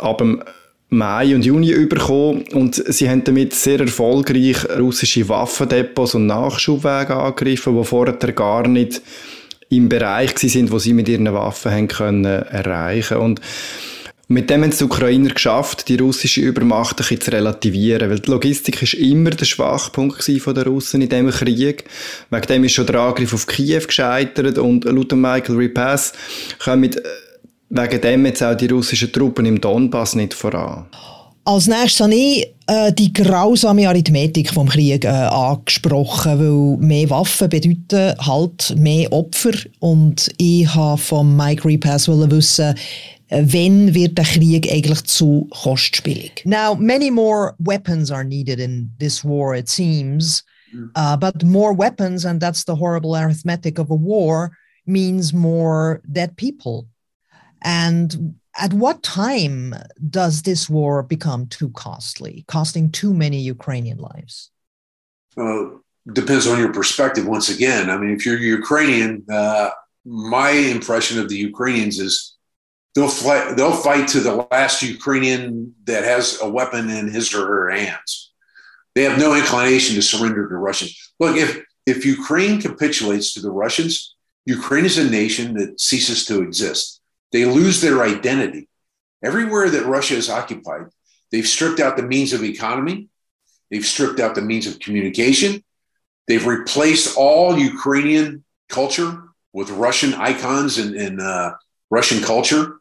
ab 0.00 0.16
dem 0.16 0.42
Mai 0.88 1.34
und 1.34 1.44
Juni 1.44 1.74
bekommen 1.84 2.44
und 2.54 2.74
sie 2.74 3.10
haben 3.10 3.22
damit 3.22 3.52
sehr 3.52 3.80
erfolgreich 3.80 4.64
russische 4.78 5.28
Waffendepots 5.28 6.14
und 6.14 6.26
Nachschubwege 6.26 7.16
angegriffen, 7.16 7.76
die 7.76 7.84
vorher 7.84 8.14
gar 8.14 8.66
nicht 8.66 9.02
im 9.70 9.88
Bereich 9.88 10.36
sind, 10.38 10.70
wo 10.70 10.78
sie 10.78 10.92
mit 10.92 11.08
ihren 11.08 11.32
Waffen 11.32 11.72
haben 11.72 11.88
können 11.88 12.24
erreichen 12.24 13.16
und 13.16 13.40
mit 14.32 14.48
dem 14.48 14.62
haben 14.62 14.70
es 14.70 14.78
die 14.78 14.84
Ukrainer 14.84 15.30
geschafft, 15.30 15.88
die 15.88 15.96
russische 15.96 16.40
Übermacht 16.40 16.92
ein 16.92 16.96
bisschen 16.98 17.20
zu 17.20 17.32
relativieren, 17.32 18.10
weil 18.10 18.20
die 18.20 18.30
Logistik 18.30 18.80
ist 18.80 18.94
immer 18.94 19.30
der 19.30 19.44
Schwachpunkt 19.44 20.22
von 20.22 20.54
der 20.54 20.66
Russen 20.66 21.02
in 21.02 21.08
diesem 21.08 21.30
Krieg. 21.30 21.82
Wegen 22.30 22.46
dem 22.46 22.62
ist 22.62 22.74
schon 22.74 22.86
der 22.86 23.00
Angriff 23.00 23.34
auf 23.34 23.48
Kiew 23.48 23.84
gescheitert 23.84 24.56
und 24.58 24.84
laut 24.84 25.10
Michael 25.10 25.56
Repass 25.56 26.12
kommen 26.62 26.94
wegen 27.70 28.00
dem 28.00 28.26
jetzt 28.26 28.42
auch 28.44 28.56
die 28.56 28.68
russischen 28.68 29.12
Truppen 29.12 29.46
im 29.46 29.60
Donbass 29.60 30.14
nicht 30.14 30.34
voran. 30.34 30.86
Als 31.44 31.66
nächstes 31.66 32.00
habe 32.00 32.14
ich 32.14 32.54
äh, 32.66 32.92
die 32.92 33.12
grausame 33.12 33.88
Arithmetik 33.88 34.52
vom 34.52 34.68
Krieg 34.68 35.04
äh, 35.04 35.08
angesprochen, 35.08 36.38
weil 36.38 36.86
mehr 36.86 37.10
Waffen 37.10 37.48
bedeuten 37.48 38.14
halt 38.18 38.74
mehr 38.76 39.12
Opfer 39.12 39.52
und 39.80 40.30
ich 40.36 40.72
habe 40.74 40.98
von 41.00 41.36
Mike 41.36 41.66
Repass 41.66 42.08
wissen, 42.08 42.74
äh, 43.28 43.44
wenn 43.46 43.94
wird 43.94 44.18
der 44.18 44.24
Krieg 44.24 44.70
eigentlich 44.70 45.02
zu 45.04 45.48
kostspielig? 45.50 46.42
Now, 46.44 46.74
many 46.74 47.10
more 47.10 47.54
weapons 47.58 48.10
are 48.10 48.24
needed 48.24 48.58
in 48.58 48.90
this 48.98 49.24
war, 49.24 49.54
it 49.56 49.68
seems. 49.68 50.44
Uh, 50.94 51.16
but 51.16 51.42
more 51.42 51.72
weapons, 51.72 52.24
and 52.24 52.40
that's 52.40 52.64
the 52.64 52.76
horrible 52.76 53.16
arithmetic 53.16 53.78
of 53.78 53.90
a 53.90 53.94
war, 53.94 54.56
means 54.86 55.32
more 55.32 56.00
dead 56.04 56.36
people. 56.36 56.86
And 57.62 58.34
at 58.58 58.72
what 58.72 59.02
time 59.02 59.74
does 60.08 60.42
this 60.42 60.68
war 60.68 61.02
become 61.02 61.46
too 61.46 61.70
costly, 61.70 62.44
costing 62.48 62.90
too 62.90 63.14
many 63.14 63.38
Ukrainian 63.40 63.98
lives? 63.98 64.50
Uh, 65.36 65.66
depends 66.12 66.46
on 66.46 66.58
your 66.58 66.72
perspective. 66.72 67.26
Once 67.26 67.48
again, 67.48 67.90
I 67.90 67.96
mean, 67.96 68.10
if 68.10 68.26
you're 68.26 68.38
Ukrainian, 68.38 69.24
uh, 69.30 69.70
my 70.04 70.50
impression 70.50 71.18
of 71.18 71.28
the 71.28 71.36
Ukrainians 71.36 71.98
is 71.98 72.36
they'll 72.94 73.08
fight. 73.08 73.56
They'll 73.56 73.72
fight 73.72 74.08
to 74.08 74.20
the 74.20 74.46
last 74.50 74.82
Ukrainian 74.82 75.74
that 75.84 76.04
has 76.04 76.38
a 76.42 76.48
weapon 76.48 76.90
in 76.90 77.08
his 77.08 77.32
or 77.34 77.46
her 77.46 77.70
hands. 77.70 78.32
They 78.94 79.02
have 79.04 79.18
no 79.18 79.34
inclination 79.34 79.94
to 79.94 80.02
surrender 80.02 80.48
to 80.48 80.56
Russians. 80.56 81.12
Look, 81.20 81.36
if 81.36 81.62
if 81.86 82.04
Ukraine 82.04 82.60
capitulates 82.60 83.34
to 83.34 83.40
the 83.40 83.50
Russians, 83.50 84.16
Ukraine 84.46 84.84
is 84.84 84.98
a 84.98 85.08
nation 85.08 85.54
that 85.54 85.80
ceases 85.80 86.24
to 86.26 86.42
exist. 86.42 86.99
They 87.32 87.44
lose 87.44 87.80
their 87.80 88.02
identity. 88.02 88.68
Everywhere 89.22 89.70
that 89.70 89.86
Russia 89.86 90.14
is 90.14 90.30
occupied, 90.30 90.86
they've 91.30 91.46
stripped 91.46 91.80
out 91.80 91.96
the 91.96 92.02
means 92.02 92.32
of 92.32 92.42
economy, 92.42 93.08
they've 93.70 93.84
stripped 93.84 94.20
out 94.20 94.34
the 94.34 94.42
means 94.42 94.66
of 94.66 94.78
communication, 94.78 95.62
they've 96.26 96.46
replaced 96.46 97.16
all 97.16 97.58
Ukrainian 97.58 98.44
culture 98.68 99.22
with 99.52 99.70
Russian 99.70 100.14
icons 100.14 100.78
and, 100.78 100.94
and 100.94 101.20
uh, 101.20 101.54
Russian 101.90 102.22
culture. 102.22 102.78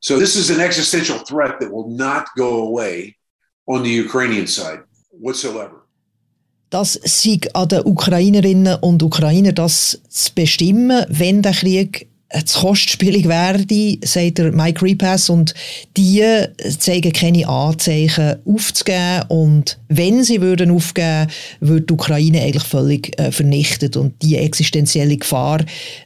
So 0.00 0.18
this 0.18 0.34
is 0.36 0.50
an 0.50 0.60
existential 0.60 1.18
threat 1.18 1.60
that 1.60 1.70
will 1.70 1.88
not 1.88 2.26
go 2.36 2.66
away 2.66 3.16
on 3.66 3.82
the 3.82 3.90
Ukrainian 3.90 4.46
side 4.46 4.82
whatsoever. 5.10 5.82
Das 6.70 6.98
sieg 7.04 7.50
an 7.54 7.68
den 7.68 7.84
Ukrainerinnen 7.84 8.78
und 8.80 9.02
Ukrainer, 9.02 9.52
das 9.52 10.00
zu 10.08 10.34
bestimmen, 10.34 11.04
wenn 11.08 11.42
der 11.42 11.52
Krieg 11.52 12.08
zu 12.44 12.60
kostspielig 12.60 13.28
werde, 13.28 13.98
sagt 14.04 14.38
der 14.38 14.52
Mike 14.52 14.82
Repass, 14.82 15.28
und 15.28 15.54
die 15.96 16.22
zeigen 16.78 17.12
keine 17.12 17.46
Anzeichen 17.46 18.36
aufzugeben. 18.46 19.24
Und 19.28 19.78
wenn 19.88 20.24
sie 20.24 20.40
würden 20.40 20.70
aufgeben, 20.70 21.28
würde 21.60 21.86
die 21.86 21.92
Ukraine 21.92 22.42
eigentlich 22.42 22.62
völlig 22.62 23.18
äh, 23.20 23.30
vernichtet 23.30 23.96
und 23.96 24.20
die 24.22 24.36
existenzielle 24.36 25.16
Gefahr 25.16 25.60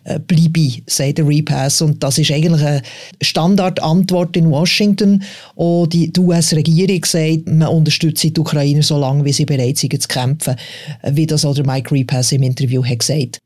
äh, 0.05 0.19
bleibe, 0.19 0.83
sagt 0.87 1.19
der 1.19 1.29
Repass. 1.29 1.81
Und 1.83 2.03
das 2.03 2.19
ist 2.19 2.31
eigentlich 2.31 2.63
eine 2.63 2.83
Standardantwort 3.23 4.37
in 4.37 4.51
Washington. 4.51 5.23
Und 5.55 5.93
die, 5.93 6.13
die 6.13 6.21
US-Regierung 6.21 7.05
sagt, 7.05 7.49
man 7.49 7.69
unterstützt 7.69 8.25
die 8.25 8.39
Ukrainer 8.39 8.83
so 8.83 8.99
lange, 8.99 9.25
wie 9.25 9.33
sie 9.33 9.45
bereit 9.45 9.79
sind 9.79 10.01
zu 10.01 10.09
kämpfen, 10.09 10.57
wie 11.05 11.27
das 11.27 11.45
auch 11.45 11.55
der 11.55 11.67
Mike 11.67 11.95
Repass 11.95 12.33
im 12.33 12.43
Interview 12.43 12.85
hat 12.85 12.99
gesagt 12.99 13.41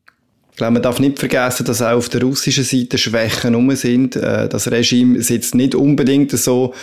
glaube, 0.60 0.74
man 0.74 0.82
darf 0.82 1.00
nicht 1.00 1.18
vergessen, 1.18 1.64
dass 1.64 1.80
auch 1.80 1.96
auf 1.96 2.08
der 2.10 2.22
russischen 2.22 2.64
Seite 2.64 2.98
Schwächen 2.98 3.54
rum 3.54 3.74
sind. 3.74 4.14
Äh, 4.14 4.48
das 4.48 4.70
Regime 4.70 5.22
sitzt 5.22 5.54
nicht 5.54 5.74
unbedingt 5.74 6.30
so, 6.32 6.74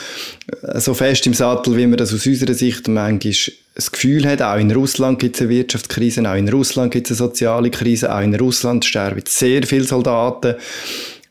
äh, 0.63 0.79
so 0.79 0.95
fest 0.95 1.27
im 1.27 1.35
Sattel, 1.35 1.77
wie 1.77 1.85
man 1.85 1.97
das 1.97 2.13
aus 2.13 2.25
unserer 2.25 2.55
Sicht 2.55 2.87
manchmal 2.87 3.33
das 3.75 3.91
Gefühl 3.91 4.27
hat. 4.27 4.41
Auch 4.41 4.57
in 4.57 4.71
Russland 4.71 5.19
gibt 5.19 5.35
es 5.35 5.41
eine 5.43 5.51
Wirtschaftskrise, 5.51 6.27
auch 6.27 6.35
in 6.35 6.49
Russland 6.49 6.91
gibt 6.91 7.11
es 7.11 7.21
eine 7.21 7.29
soziale 7.29 7.69
Krise, 7.69 8.13
auch 8.13 8.21
in 8.21 8.33
Russland 8.33 8.83
sterben 8.83 9.21
sehr 9.27 9.61
viele 9.63 9.83
Soldaten. 9.83 10.55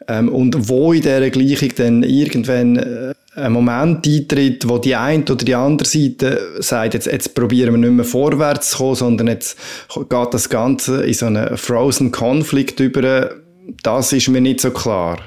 Ähm, 0.07 0.29
und 0.29 0.69
wo 0.69 0.93
in 0.93 1.03
dieser 1.03 1.29
Gleichung 1.31 1.71
dann 1.77 2.03
irgendwann 2.05 2.77
äh, 2.77 3.15
ein 3.37 3.53
Moment 3.53 4.07
eintritt, 4.07 4.67
wo 4.69 4.79
die 4.79 4.97
eine 4.97 5.23
oder 5.25 5.45
die 5.45 5.55
andere 5.55 5.89
Seite 5.89 6.57
sagt, 6.59 6.95
jetzt, 6.95 7.07
jetzt 7.07 7.35
probieren 7.35 7.75
wir 7.75 7.79
nicht 7.79 7.93
mehr 7.93 8.05
vorwärts 8.05 8.71
zu 8.71 8.79
kommen, 8.79 8.95
sondern 8.95 9.29
jetzt 9.29 9.59
geht 9.95 10.35
das 10.35 10.49
Ganze 10.49 11.05
in 11.05 11.15
so 11.15 11.27
einen 11.27 11.57
Frozen 11.57 12.13
Konflikt 12.13 12.81
über, 12.81 13.31
das 13.83 14.13
ist 14.13 14.29
mir 14.29 14.41
nicht 14.41 14.61
so 14.61 14.71
klar. 14.71 15.19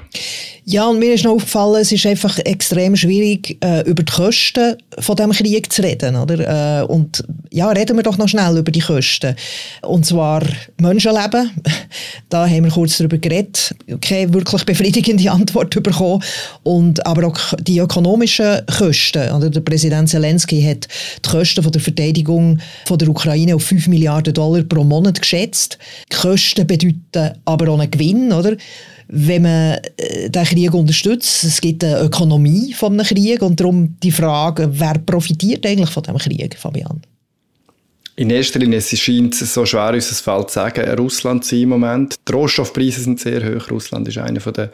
Ja, 0.64 0.88
und 0.88 0.98
mir 0.98 1.14
ist 1.14 1.24
noch 1.24 1.32
aufgefallen, 1.32 1.80
es 1.80 1.90
ist 1.92 2.06
einfach 2.06 2.38
extrem 2.38 2.94
schwierig, 2.94 3.58
äh, 3.64 3.80
über 3.88 4.02
die 4.02 4.12
Kosten 4.12 4.76
von 4.98 5.16
dem 5.16 5.30
Krieg 5.32 5.72
zu 5.72 5.82
reden, 5.82 6.16
oder? 6.16 6.82
Äh, 6.82 6.84
und 6.84 7.24
ja, 7.50 7.68
reden 7.70 7.96
wir 7.96 8.02
doch 8.02 8.18
noch 8.18 8.28
schnell 8.28 8.58
über 8.58 8.70
die 8.70 8.80
Kosten. 8.80 9.34
Und 9.82 10.06
zwar 10.06 10.42
Menschenleben. 10.80 11.50
Da 12.28 12.48
haben 12.48 12.64
wir 12.64 12.70
kurz 12.70 12.98
darüber 12.98 13.18
geredet. 13.18 13.74
Keine 14.00 14.32
wirklich 14.32 14.64
befriedigende 14.64 15.30
Antwort 15.30 15.82
bekommen. 15.82 16.22
Und, 16.62 17.04
aber 17.04 17.26
auch 17.26 17.38
die 17.58 17.78
ökonomischen 17.78 18.60
Kosten. 18.78 19.32
Oder? 19.32 19.50
Der 19.50 19.60
Präsident 19.60 20.08
Zelensky 20.08 20.62
hat 20.62 20.86
die 21.24 21.28
Kosten 21.28 21.62
von 21.62 21.72
der 21.72 21.80
Verteidigung 21.80 22.60
von 22.86 22.98
der 22.98 23.08
Ukraine 23.08 23.56
auf 23.56 23.64
5 23.64 23.88
Milliarden 23.88 24.34
Dollar 24.34 24.62
pro 24.62 24.84
Monat 24.84 25.20
geschätzt. 25.20 25.78
Die 26.12 26.16
Kosten 26.16 26.66
bedeuten 26.66 27.36
aber 27.44 27.68
auch 27.68 27.80
einen 27.80 27.90
Gewinn, 27.90 28.32
oder? 28.32 28.56
Wenn 29.12 29.42
man 29.42 29.78
äh, 29.96 30.30
den 30.30 30.44
Krieg 30.44 30.72
unterstützt. 30.72 31.44
Es 31.44 31.60
gibt 31.60 31.82
eine 31.84 32.00
Ökonomie 32.00 32.72
von 32.72 32.92
einem 32.92 33.04
Krieg 33.04 33.42
und 33.42 33.58
darum 33.58 33.96
die 34.02 34.12
Frage, 34.12 34.70
wer 34.72 34.94
profitiert 34.98 35.66
eigentlich 35.66 35.90
von 35.90 36.02
dem 36.02 36.16
Krieg, 36.16 36.56
Fabian? 36.56 37.02
In 38.16 38.30
erster 38.30 38.58
Linie 38.58 38.80
scheint 38.80 39.40
es 39.40 39.54
so 39.54 39.64
schwer, 39.64 39.94
uns 39.94 40.10
das 40.10 40.20
Feld 40.20 40.50
zu 40.50 40.54
sagen, 40.54 40.88
Russland 40.90 41.44
zu 41.44 41.54
sein 41.54 41.62
im 41.62 41.68
Moment. 41.70 42.16
Die 42.28 42.32
Rohstoffpreise 42.32 43.00
sind 43.00 43.18
sehr 43.18 43.42
hoch. 43.42 43.70
Russland 43.70 44.06
ist 44.08 44.18
einer 44.18 44.40
der 44.40 44.70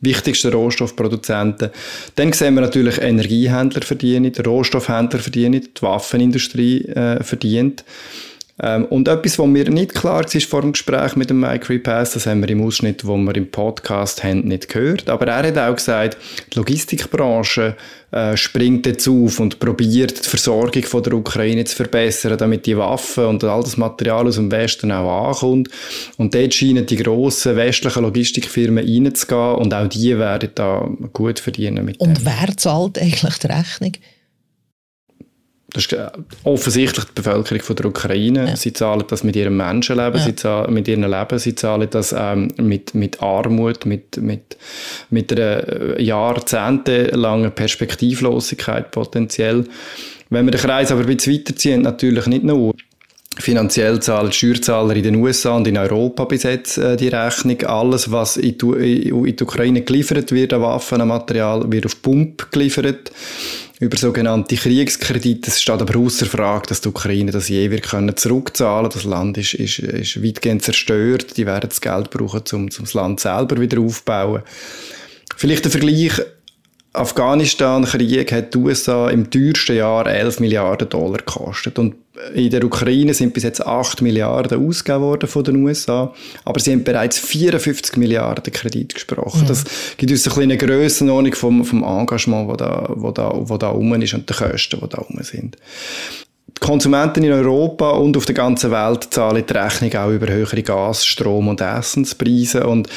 wichtigsten 0.00 0.52
Rohstoffproduzenten. 0.52 1.70
Dann 2.16 2.32
sehen 2.32 2.54
wir 2.54 2.60
natürlich 2.60 2.98
Energiehändler 2.98 3.82
verdienen, 3.82 4.32
Rohstoffhändler 4.34 5.20
verdienen, 5.20 5.62
die 5.62 5.82
Waffenindustrie 5.82 6.84
äh, 6.84 7.22
verdient. 7.22 7.84
Ähm, 8.62 8.86
und 8.86 9.06
etwas, 9.06 9.38
was 9.38 9.46
mir 9.46 9.68
nicht 9.68 9.94
klar 9.94 10.24
war 10.24 10.40
vor 10.40 10.62
dem 10.62 10.72
Gespräch 10.72 11.14
mit 11.14 11.28
dem 11.28 11.40
Mike 11.40 11.68
Repass, 11.68 12.12
das 12.12 12.26
haben 12.26 12.40
wir 12.40 12.48
im 12.48 12.62
Ausschnitt, 12.62 13.06
wo 13.06 13.16
wir 13.16 13.36
im 13.36 13.50
Podcast 13.50 14.24
haben, 14.24 14.48
nicht 14.48 14.70
gehört. 14.70 15.10
Aber 15.10 15.26
er 15.26 15.46
hat 15.46 15.58
auch 15.58 15.74
gesagt, 15.74 16.16
die 16.52 16.58
Logistikbranche 16.58 17.76
äh, 18.12 18.34
springt 18.34 18.86
jetzt 18.86 19.06
auf 19.08 19.40
und 19.40 19.58
probiert 19.58 20.24
die 20.24 20.28
Versorgung 20.28 20.84
von 20.84 21.02
der 21.02 21.12
Ukraine 21.12 21.64
zu 21.64 21.76
verbessern, 21.76 22.38
damit 22.38 22.64
die 22.64 22.78
Waffen 22.78 23.26
und 23.26 23.44
all 23.44 23.62
das 23.62 23.76
Material 23.76 24.26
aus 24.26 24.36
dem 24.36 24.50
Westen 24.50 24.90
auch 24.90 25.28
ankommt. 25.28 25.68
Und 26.16 26.34
dort 26.34 26.54
scheinen 26.54 26.86
die 26.86 26.96
grossen 26.96 27.56
westlichen 27.56 28.04
Logistikfirmen 28.04 28.86
reinzugehen 28.86 29.56
und 29.56 29.74
auch 29.74 29.86
die 29.86 30.18
werden 30.18 30.48
da 30.54 30.88
gut 31.12 31.40
verdienen. 31.40 31.84
Mit 31.84 32.00
und 32.00 32.24
wer 32.24 32.56
zahlt 32.56 32.98
eigentlich 32.98 33.38
die 33.38 33.46
Rechnung? 33.48 33.92
Das 35.76 35.84
ist 35.84 35.92
äh, 35.92 36.08
offensichtlich 36.44 37.04
die 37.04 37.12
Bevölkerung 37.16 37.60
von 37.60 37.76
der 37.76 37.86
Ukraine. 37.86 38.48
Ja. 38.48 38.56
Sie 38.56 38.72
zahlen 38.72 39.04
das 39.08 39.24
mit 39.24 39.36
ihrem 39.36 39.58
Menschenleben, 39.58 40.18
ja. 40.18 40.24
sie 40.24 40.34
zahlen 40.34 40.72
mit 40.72 40.88
ihrem 40.88 41.02
Leben, 41.02 41.38
sie 41.38 41.54
zahlen 41.54 41.86
das 41.90 42.14
ähm, 42.16 42.48
mit, 42.56 42.94
mit 42.94 43.22
Armut, 43.22 43.84
mit, 43.84 44.16
mit, 44.16 44.56
mit 45.10 45.32
einer 45.32 45.98
äh, 45.98 46.02
jahrzehntelangen 46.02 47.52
Perspektivlosigkeit 47.52 48.90
potenziell. 48.90 49.66
Wenn 50.30 50.46
wir 50.46 50.52
den 50.52 50.60
Kreis 50.62 50.90
aber 50.90 51.02
ein 51.02 51.14
bisschen 51.14 51.34
weiterziehen, 51.34 51.82
natürlich 51.82 52.26
nicht 52.26 52.44
nur 52.44 52.74
Finanziell 53.38 54.00
zahlen 54.00 54.30
die 54.30 54.34
Steuerzahler 54.34 54.96
in 54.96 55.02
den 55.02 55.16
USA 55.16 55.56
und 55.56 55.68
in 55.68 55.76
Europa 55.76 56.24
bis 56.24 56.44
jetzt 56.44 56.78
äh, 56.78 56.96
die 56.96 57.08
Rechnung. 57.08 57.60
Alles, 57.64 58.10
was 58.10 58.38
in 58.38 58.56
die, 58.56 59.08
in 59.10 59.36
die 59.36 59.44
Ukraine 59.44 59.82
geliefert 59.82 60.32
wird 60.32 60.54
an 60.54 60.62
Waffen, 60.62 61.02
an 61.02 61.08
Material, 61.08 61.70
wird 61.70 61.84
auf 61.84 62.00
Pump 62.00 62.50
geliefert 62.50 63.12
über 63.78 63.96
sogenannte 63.96 64.56
Kriegskredite. 64.56 65.50
Es 65.50 65.60
steht 65.60 65.80
aber 65.80 65.98
außer 65.98 66.26
Frage, 66.26 66.68
dass 66.68 66.80
die 66.80 66.88
Ukraine 66.88 67.30
das 67.30 67.48
je 67.48 67.70
wird 67.70 67.82
können 67.82 68.16
zurückzahlen. 68.16 68.90
Das 68.90 69.04
Land 69.04 69.38
ist, 69.38 69.54
ist, 69.54 69.78
ist 69.80 70.22
weitgehend 70.22 70.62
zerstört. 70.62 71.36
Die 71.36 71.46
werden 71.46 71.68
das 71.68 71.80
Geld 71.80 72.10
brauchen, 72.10 72.42
um, 72.52 72.62
um 72.62 72.68
das 72.68 72.94
Land 72.94 73.20
selber 73.20 73.60
wieder 73.60 73.80
aufzubauen. 73.80 74.42
Vielleicht 75.36 75.64
ein 75.66 75.70
Vergleich. 75.70 76.22
Afghanistan-Krieg 76.96 78.32
hat 78.32 78.54
die 78.54 78.58
USA 78.58 79.08
im 79.08 79.30
teuersten 79.30 79.76
Jahr 79.76 80.06
11 80.06 80.40
Milliarden 80.40 80.88
Dollar 80.88 81.18
gekostet. 81.18 81.78
Und 81.78 81.94
in 82.34 82.50
der 82.50 82.64
Ukraine 82.64 83.14
sind 83.14 83.34
bis 83.34 83.42
jetzt 83.42 83.64
8 83.64 84.02
Milliarden 84.02 84.66
ausgegeben 84.66 85.02
worden 85.02 85.28
von 85.28 85.44
den 85.44 85.56
USA, 85.56 86.12
aber 86.44 86.60
sie 86.60 86.72
haben 86.72 86.84
bereits 86.84 87.18
54 87.18 87.96
Milliarden 87.96 88.52
Kredit 88.52 88.94
gesprochen. 88.94 89.42
Mhm. 89.42 89.46
Das 89.48 89.64
gibt 89.96 90.10
uns 90.10 90.26
eine 90.26 90.34
kleine 90.34 90.56
Grössenordnung 90.56 91.34
vom, 91.34 91.64
vom 91.64 91.82
Engagement, 91.82 92.48
wo 92.48 92.56
da, 92.56 92.88
wo 92.88 93.10
da, 93.10 93.32
wo 93.34 93.56
da 93.58 93.68
rum 93.68 94.00
ist 94.00 94.14
und 94.14 94.28
den 94.28 94.36
Kosten, 94.36 94.80
die 94.80 94.88
da 94.88 94.98
rum 94.98 95.18
sind. 95.22 95.56
Die 96.48 96.60
Konsumenten 96.60 97.22
in 97.22 97.32
Europa 97.32 97.90
und 97.90 98.16
auf 98.16 98.24
der 98.24 98.34
ganzen 98.34 98.70
Welt 98.70 99.08
zahlen 99.10 99.44
die 99.46 99.52
Rechnung 99.52 99.94
auch 99.94 100.10
über 100.10 100.28
höhere 100.28 100.62
Gas-, 100.62 101.04
Strom- 101.04 101.48
und 101.48 101.60
Essenspreise 101.60 102.66
und 102.66 102.88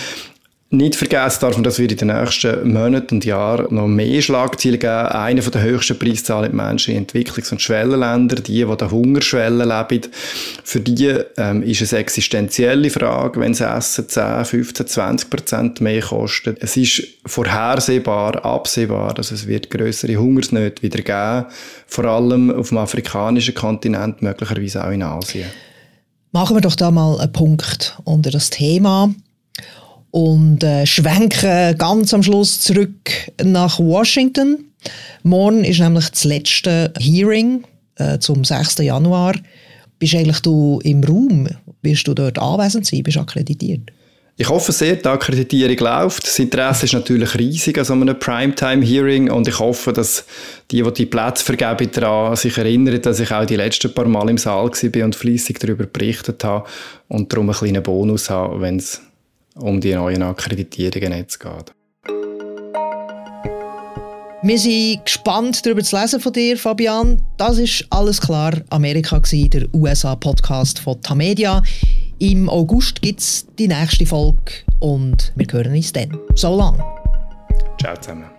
nicht 0.72 0.96
vergessen 0.96 1.40
darf 1.42 1.56
man, 1.56 1.64
dass 1.64 1.80
wir 1.80 1.90
in 1.90 1.98
den 1.98 2.10
nächsten 2.10 2.72
Monaten 2.72 3.16
und 3.16 3.26
Jahren 3.26 3.74
noch 3.74 3.88
mehr 3.88 4.22
Schlagzeilen 4.22 4.78
geben. 4.78 5.08
Eine 5.08 5.42
der 5.42 5.62
höchsten 5.64 5.98
Preiszahlen 5.98 6.56
Menschen 6.56 6.94
in 6.94 7.08
Entwicklungs- 7.08 7.52
und 7.52 7.60
Schwellenländern, 7.60 8.44
die, 8.44 8.66
die 8.66 8.78
der 8.78 8.92
Hungerschwelle 8.92 9.66
leben. 9.66 10.12
Für 10.64 10.80
die 10.80 11.22
ähm, 11.38 11.64
ist 11.64 11.82
es 11.82 11.92
eine 11.92 12.02
existenzielle 12.02 12.92
Frage, 12.92 13.40
wenn 13.40 13.54
das 13.54 13.62
Essen 13.62 14.10
10, 14.10 14.46
15, 14.46 14.88
20 14.88 15.30
Prozent 15.32 15.82
mehr 15.82 16.02
kostet. 16.02 16.62
Es 16.62 16.78
ist 16.78 17.02
vorhersehbar, 17.26 18.46
absehbar, 18.46 19.16
dass 19.16 19.32
es 19.32 19.48
wird 19.48 19.72
größere 19.72 20.18
Hungersnöte 20.18 20.84
wieder 20.84 21.02
geben, 21.02 21.52
vor 21.88 22.06
allem 22.06 22.52
auf 22.52 22.70
dem 22.70 22.78
afrikanischen 22.78 23.56
Kontinent, 23.56 24.22
möglicherweise 24.22 24.86
auch 24.86 24.92
in 24.92 25.02
Asien. 25.02 25.50
Machen 26.32 26.56
wir 26.56 26.62
doch 26.62 26.76
da 26.76 26.92
mal 26.92 27.20
einen 27.20 27.34
Punkt 27.34 28.00
unter 28.04 28.30
das 28.30 28.52
Thema 28.52 29.16
und 30.12 30.64
äh, 30.64 30.86
schwenken 30.86 31.78
ganz 31.78 32.14
am 32.14 32.24
Schluss 32.24 32.62
zurück 32.62 33.12
nach 33.44 33.80
Washington. 33.80 34.66
Morgen 35.24 35.64
ist 35.64 35.80
nämlich 35.80 36.10
das 36.10 36.24
letzte 36.24 36.94
Hearing 36.98 37.64
äh, 37.96 38.20
zum 38.20 38.44
6. 38.44 38.80
Januar. 38.80 39.36
Bist 40.00 40.16
eigentlich 40.16 40.40
du 40.40 40.80
im 40.84 41.04
Raum? 41.04 41.48
Wirst 41.82 42.08
du 42.08 42.14
dort 42.14 42.40
anwesend 42.40 42.86
sein? 42.86 43.04
Bist 43.04 43.18
du 43.18 43.22
akkreditiert? 43.22 43.92
Ich 44.42 44.48
hoffe 44.48 44.72
sehr, 44.72 44.96
die 44.96 45.06
Akkreditierung 45.06 45.78
läuft. 45.80 46.24
Das 46.24 46.40
Interesse 46.40 46.86
ist 46.86 46.94
natürlich 46.94 47.38
riesig 47.38 47.78
an 47.78 47.84
so 47.84 47.92
einem 47.92 48.18
Primetime-Hearing 48.18 49.30
und 49.30 49.50
ich 49.50 49.60
hoffe, 49.60 49.92
dass 49.92 50.24
die, 50.72 50.82
die 50.82 50.94
die 50.94 51.06
Plätze 51.08 51.44
vergeben, 51.44 51.92
daran 51.92 52.38
sich 52.38 52.58
erinnern, 52.58 53.02
dass 53.02 53.20
ich 53.20 53.34
auch 53.34 53.46
die 53.46 53.58
letzten 53.58 53.94
paar 53.94 54.08
Mal 54.08 54.30
im 54.30 54.38
Saal 54.38 54.72
war 54.72 55.04
und 55.04 55.16
fleissig 55.16 55.60
darüber 55.60 55.86
berichtet 55.86 56.42
habe 56.46 56.66
und 57.10 57.34
darum 57.34 57.50
einen 57.50 57.58
kleinen 57.58 57.84
Bonus 57.84 58.30
habe, 58.30 58.62
wenn 58.62 58.78
es 58.78 59.02
um 59.60 59.80
die 59.82 59.94
neuen 59.94 60.24
Akkreditierungen 60.24 61.14
jetzt 61.14 61.40
geht. 61.40 61.74
Wir 64.42 64.58
sind 64.58 65.04
gespannt 65.04 65.66
darüber 65.66 65.84
zu 65.84 66.00
lesen 66.00 66.22
von 66.22 66.32
dir, 66.32 66.58
Fabian. 66.58 67.22
Das 67.36 67.58
ist 67.58 67.86
alles 67.90 68.22
klar. 68.22 68.54
Amerika 68.70 69.18
war 69.18 69.50
der 69.50 69.74
USA-Podcast 69.74 70.80
von 70.80 71.02
Tamedia. 71.02 71.62
Im 72.20 72.50
August 72.50 73.02
gibt 73.02 73.20
es 73.20 73.46
die 73.58 73.68
nächste 73.68 74.06
Folge 74.06 74.40
und 74.80 75.34
wir 75.36 75.48
hören 75.52 75.74
uns 75.74 75.92
dann. 75.92 76.18
So 76.36 76.56
lang. 76.56 76.82
Ciao 77.82 77.96
zusammen. 77.98 78.39